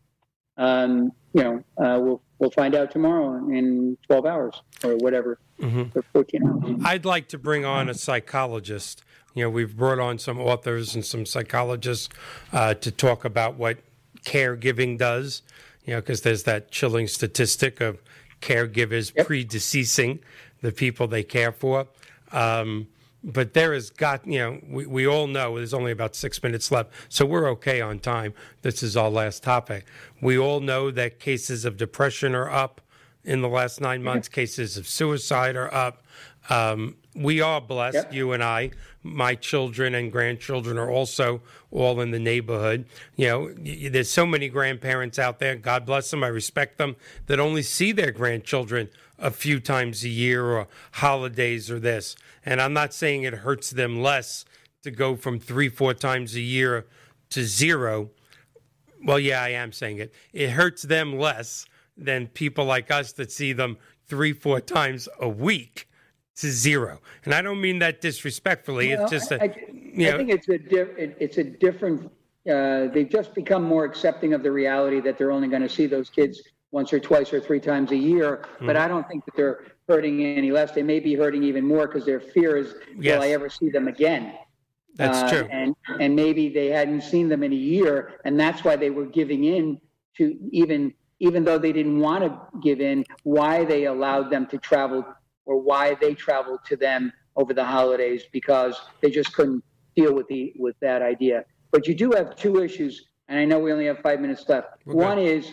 [0.57, 5.97] um, you know, uh, we'll we'll find out tomorrow in 12 hours or whatever, mm-hmm.
[5.97, 6.81] or 14 hours.
[6.83, 9.03] I'd like to bring on a psychologist.
[9.33, 12.09] You know, we've brought on some authors and some psychologists
[12.51, 13.77] uh, to talk about what
[14.25, 15.41] caregiving does.
[15.85, 18.01] You know, because there's that chilling statistic of
[18.41, 19.27] caregivers yep.
[19.27, 20.19] predeceasing
[20.61, 21.87] the people they care for.
[22.31, 22.87] Um,
[23.23, 26.71] but there has got you know we, we all know there's only about six minutes
[26.71, 29.85] left so we're okay on time this is our last topic
[30.21, 32.81] we all know that cases of depression are up
[33.23, 36.03] in the last nine months cases of suicide are up
[36.49, 38.13] um, we are blessed yep.
[38.13, 38.69] you and i
[39.03, 41.41] my children and grandchildren are also
[41.71, 43.53] all in the neighborhood you know
[43.89, 46.95] there's so many grandparents out there god bless them i respect them
[47.27, 52.15] that only see their grandchildren a few times a year or holidays or this
[52.45, 54.45] and I'm not saying it hurts them less
[54.83, 56.87] to go from three, four times a year
[57.29, 58.09] to zero.
[59.03, 60.13] Well, yeah, I am saying it.
[60.33, 61.65] It hurts them less
[62.03, 63.77] than people like us that see them
[64.07, 65.87] three, four times a week
[66.35, 66.99] to zero.
[67.25, 68.89] And I don't mean that disrespectfully.
[68.89, 71.43] Well, it's just a, I, you know, I think it's a diff, it, it's a
[71.43, 72.11] different.
[72.49, 75.85] Uh, they've just become more accepting of the reality that they're only going to see
[75.85, 76.41] those kids
[76.71, 78.45] once or twice or three times a year.
[78.59, 78.67] Mm.
[78.67, 80.71] But I don't think that they're hurting any less.
[80.71, 83.15] They may be hurting even more because their fear is, yes.
[83.15, 84.33] will I ever see them again?
[84.95, 85.49] That's uh, true.
[85.51, 89.05] And and maybe they hadn't seen them in a year, and that's why they were
[89.05, 89.79] giving in
[90.17, 93.05] to even even though they didn't want to give in.
[93.23, 95.05] Why they allowed them to travel,
[95.45, 99.63] or why they traveled to them over the holidays because they just couldn't
[99.95, 101.45] deal with the with that idea.
[101.71, 104.67] But you do have two issues, and I know we only have five minutes left.
[104.87, 104.97] Okay.
[104.97, 105.51] One is,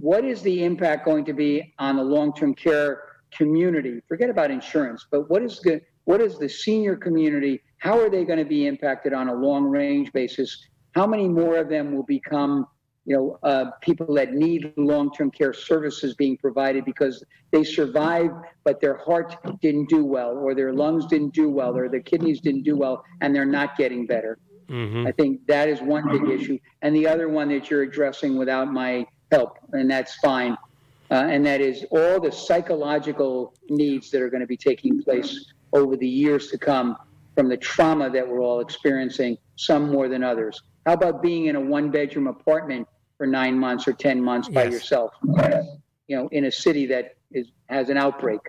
[0.00, 3.02] what is the impact going to be on the long term care
[3.36, 7.60] community, forget about insurance, but what is the what is the senior community?
[7.78, 10.56] How are they going to be impacted on a long range basis?
[10.94, 12.66] How many more of them will become,
[13.06, 18.34] you know, uh, people that need long term care services being provided because they survived,
[18.64, 22.40] but their heart didn't do well, or their lungs didn't do well, or their kidneys
[22.40, 24.38] didn't do well, and they're not getting better.
[24.68, 25.06] Mm-hmm.
[25.06, 28.72] I think that is one big issue, and the other one that you're addressing without
[28.72, 30.56] my help, and that's fine,
[31.12, 35.52] uh, and that is all the psychological needs that are going to be taking place
[35.72, 36.96] over the years to come
[37.36, 40.62] from the trauma that we're all experiencing, some more than others.
[40.84, 44.64] How about being in a one bedroom apartment for nine months or 10 months by
[44.64, 44.72] yes.
[44.72, 45.12] yourself,
[46.06, 48.40] you know, in a city that is, has an outbreak?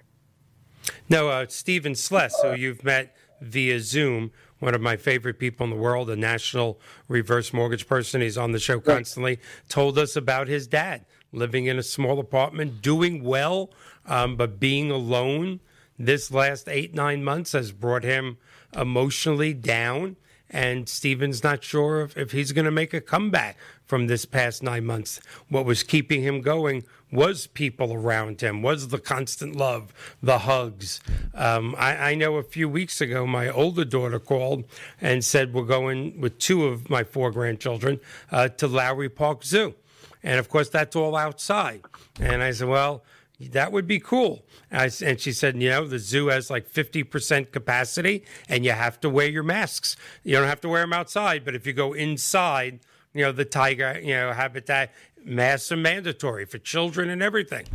[1.10, 5.70] No, uh, Stephen Sless, who you've met via Zoom, one of my favorite people in
[5.70, 8.22] the world, a national reverse mortgage person.
[8.22, 9.70] He's on the show constantly, right.
[9.70, 13.70] told us about his dad living in a small apartment, doing well,
[14.06, 15.60] um, but being alone
[16.00, 18.38] this last eight, nine months has brought him
[18.76, 20.16] emotionally down.
[20.50, 24.64] And Steven's not sure if, if he's going to make a comeback from this past
[24.64, 25.20] nine months.
[25.50, 31.00] What was keeping him going was people around him, was the constant love, the hugs.
[31.34, 34.66] Um, I, I, know a few weeks ago, my older daughter called
[35.00, 38.00] and said, We're going with two of my four grandchildren
[38.32, 39.76] uh, to Lowry Park Zoo.
[40.24, 41.84] And of course, that's all outside.
[42.20, 43.04] And I said, well,
[43.40, 44.46] that would be cool.
[44.72, 49.00] I, and, she said, you know, the zoo has like 50% capacity and you have
[49.02, 49.96] to wear your masks.
[50.24, 52.80] You don't have to wear them outside, but if you go inside,
[53.14, 54.92] you know, the tiger, you know, habitat,
[55.24, 57.66] masks are mandatory for children and everything.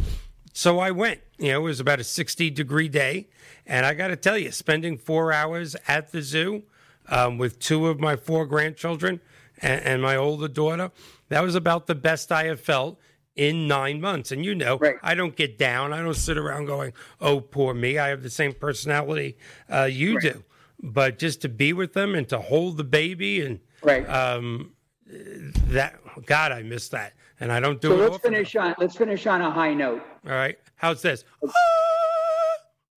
[0.52, 1.20] So I went.
[1.38, 3.28] You know, it was about a 60 degree day.
[3.66, 6.64] And I got to tell you, spending four hours at the zoo
[7.08, 9.20] um, with two of my four grandchildren
[9.60, 10.90] and, and my older daughter,
[11.28, 12.98] that was about the best I have felt
[13.36, 14.32] in nine months.
[14.32, 14.96] And you know, right.
[15.02, 15.92] I don't get down.
[15.92, 17.98] I don't sit around going, oh, poor me.
[17.98, 19.36] I have the same personality
[19.72, 20.34] uh, you right.
[20.34, 20.44] do.
[20.82, 24.08] But just to be with them and to hold the baby and right.
[24.08, 24.72] um,
[25.06, 27.14] that, God, I miss that.
[27.40, 28.10] And I don't do so it.
[28.10, 28.74] Let's finish on.
[28.78, 30.02] Let's finish on a high note.
[30.24, 30.58] All right.
[30.76, 31.24] How's this?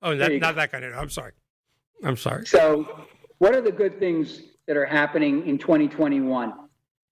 [0.02, 0.94] Oh, that, not that kind of.
[0.96, 1.32] I'm sorry.
[2.04, 2.46] I'm sorry.
[2.46, 3.08] So,
[3.40, 6.54] what are the good things that are happening in 2021?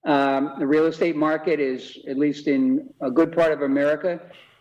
[0.06, 4.20] Um, the real estate market is, at least in a good part of America,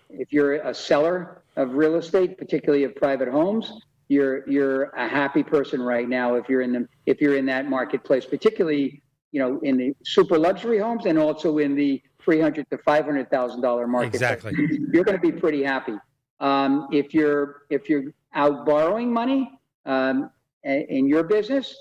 [0.08, 3.72] if you're a seller of real estate, particularly of private homes,
[4.08, 7.68] you're you're a happy person right now if you're in the if you're in that
[7.68, 12.68] marketplace, particularly you know in the super luxury homes and also in the three hundred
[12.70, 14.08] to five hundred thousand dollar market.
[14.08, 14.52] Exactly,
[14.92, 15.96] you're going to be pretty happy.
[16.40, 19.50] Um, if you're if you're out borrowing money
[19.86, 20.30] um,
[20.64, 21.74] in your business,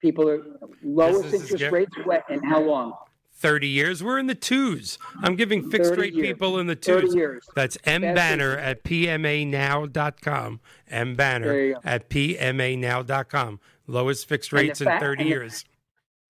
[0.00, 0.42] people are
[0.82, 1.96] lowest interest rates.
[2.04, 2.92] What and how long?
[3.38, 4.02] 30 years.
[4.02, 4.98] We're in the twos.
[5.22, 6.26] I'm giving fixed rate years.
[6.26, 7.14] people in the twos.
[7.54, 10.60] That's M Banner at PMAnow.com.
[10.90, 13.60] M Banner at PMAnow.com.
[13.86, 15.64] Lowest fixed rates in 30 and years.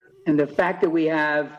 [0.03, 1.59] The, and the fact that we have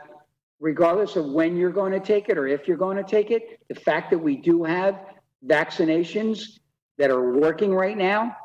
[0.59, 3.59] regardless of when you're going to take it or if you're going to take it,
[3.69, 4.99] the fact that we do have
[5.45, 6.59] vaccinations
[6.97, 8.35] that are working right now,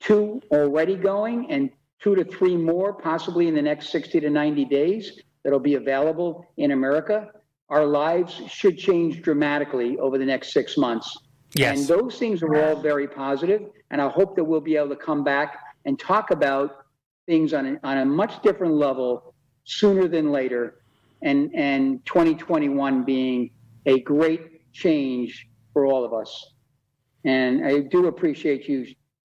[0.00, 1.70] two already going, and
[2.00, 6.46] two to three more possibly in the next 60 to 90 days that'll be available
[6.56, 7.30] in America,
[7.68, 11.18] our lives should change dramatically over the next six months.
[11.54, 11.78] Yes.
[11.78, 14.96] And those things are all very positive, and I hope that we'll be able to
[14.96, 16.84] come back and talk about
[17.26, 19.34] things on a, on a much different level
[19.64, 20.82] sooner than later,
[21.22, 23.50] and and 2021 being
[23.86, 26.54] a great change for all of us.
[27.24, 28.86] And I do appreciate you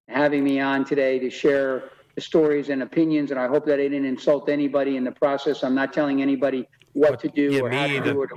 [0.09, 1.91] having me on today to share
[2.21, 5.63] stories and opinions, and I hope that I didn't insult anybody in the process.
[5.63, 8.13] I'm not telling anybody what to do Yeah, or how to either.
[8.13, 8.31] do it.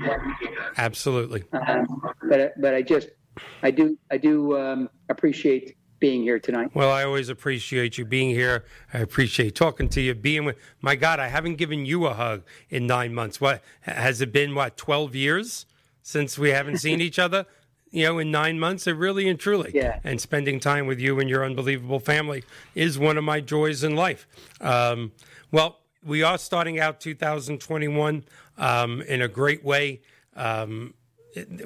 [0.77, 1.43] Absolutely.
[1.53, 3.09] Um, but but I just
[3.63, 6.71] I do I do um, appreciate being here tonight.
[6.73, 8.65] Well, I always appreciate you being here.
[8.93, 10.57] I appreciate talking to you, being with.
[10.82, 13.39] My God, I haven't given you a hug in nine months.
[13.39, 14.55] What has it been?
[14.55, 15.65] What twelve years
[16.01, 17.45] since we haven't seen each other?
[17.92, 19.72] You know, in nine months, it really and truly.
[19.74, 20.00] Yeah.
[20.04, 23.96] And spending time with you and your unbelievable family is one of my joys in
[23.96, 24.28] life.
[24.62, 25.12] Um,
[25.52, 28.24] well, we are starting out 2021
[28.58, 30.02] um, in a great way.
[30.36, 30.94] Um,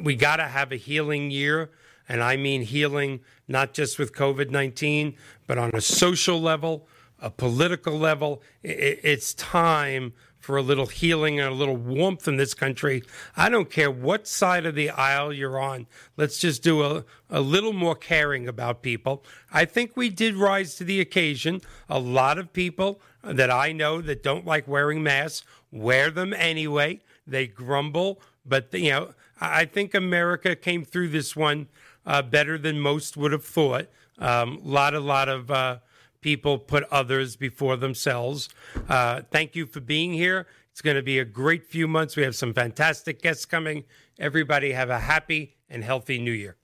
[0.01, 1.69] we got to have a healing year.
[2.07, 5.15] And I mean healing not just with COVID 19,
[5.47, 6.87] but on a social level,
[7.19, 8.41] a political level.
[8.63, 10.13] It's time
[10.45, 13.01] for a little healing and a little warmth in this country.
[13.35, 15.87] I don't care what side of the aisle you're on.
[16.17, 19.23] Let's just do a, a little more caring about people.
[19.51, 21.61] I think we did rise to the occasion.
[21.89, 27.01] A lot of people that I know that don't like wearing masks wear them anyway.
[27.25, 31.69] They grumble, but you know, I think America came through this one
[32.05, 33.87] uh, better than most would have thought.
[34.19, 35.79] A um, lot, a lot of uh,
[36.25, 38.49] people put others before themselves.
[38.89, 40.47] Uh, thank you for being here.
[40.71, 42.15] It's going to be a great few months.
[42.15, 43.83] We have some fantastic guests coming.
[44.17, 46.55] Everybody have a happy and healthy New Year.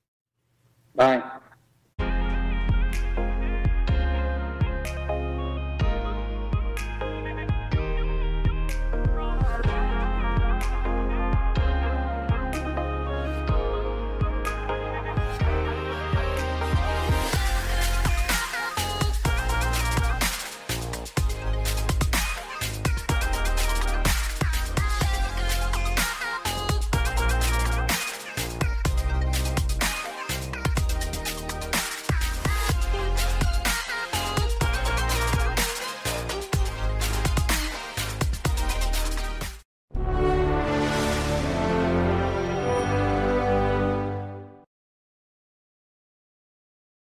[0.96, 1.22] Bye.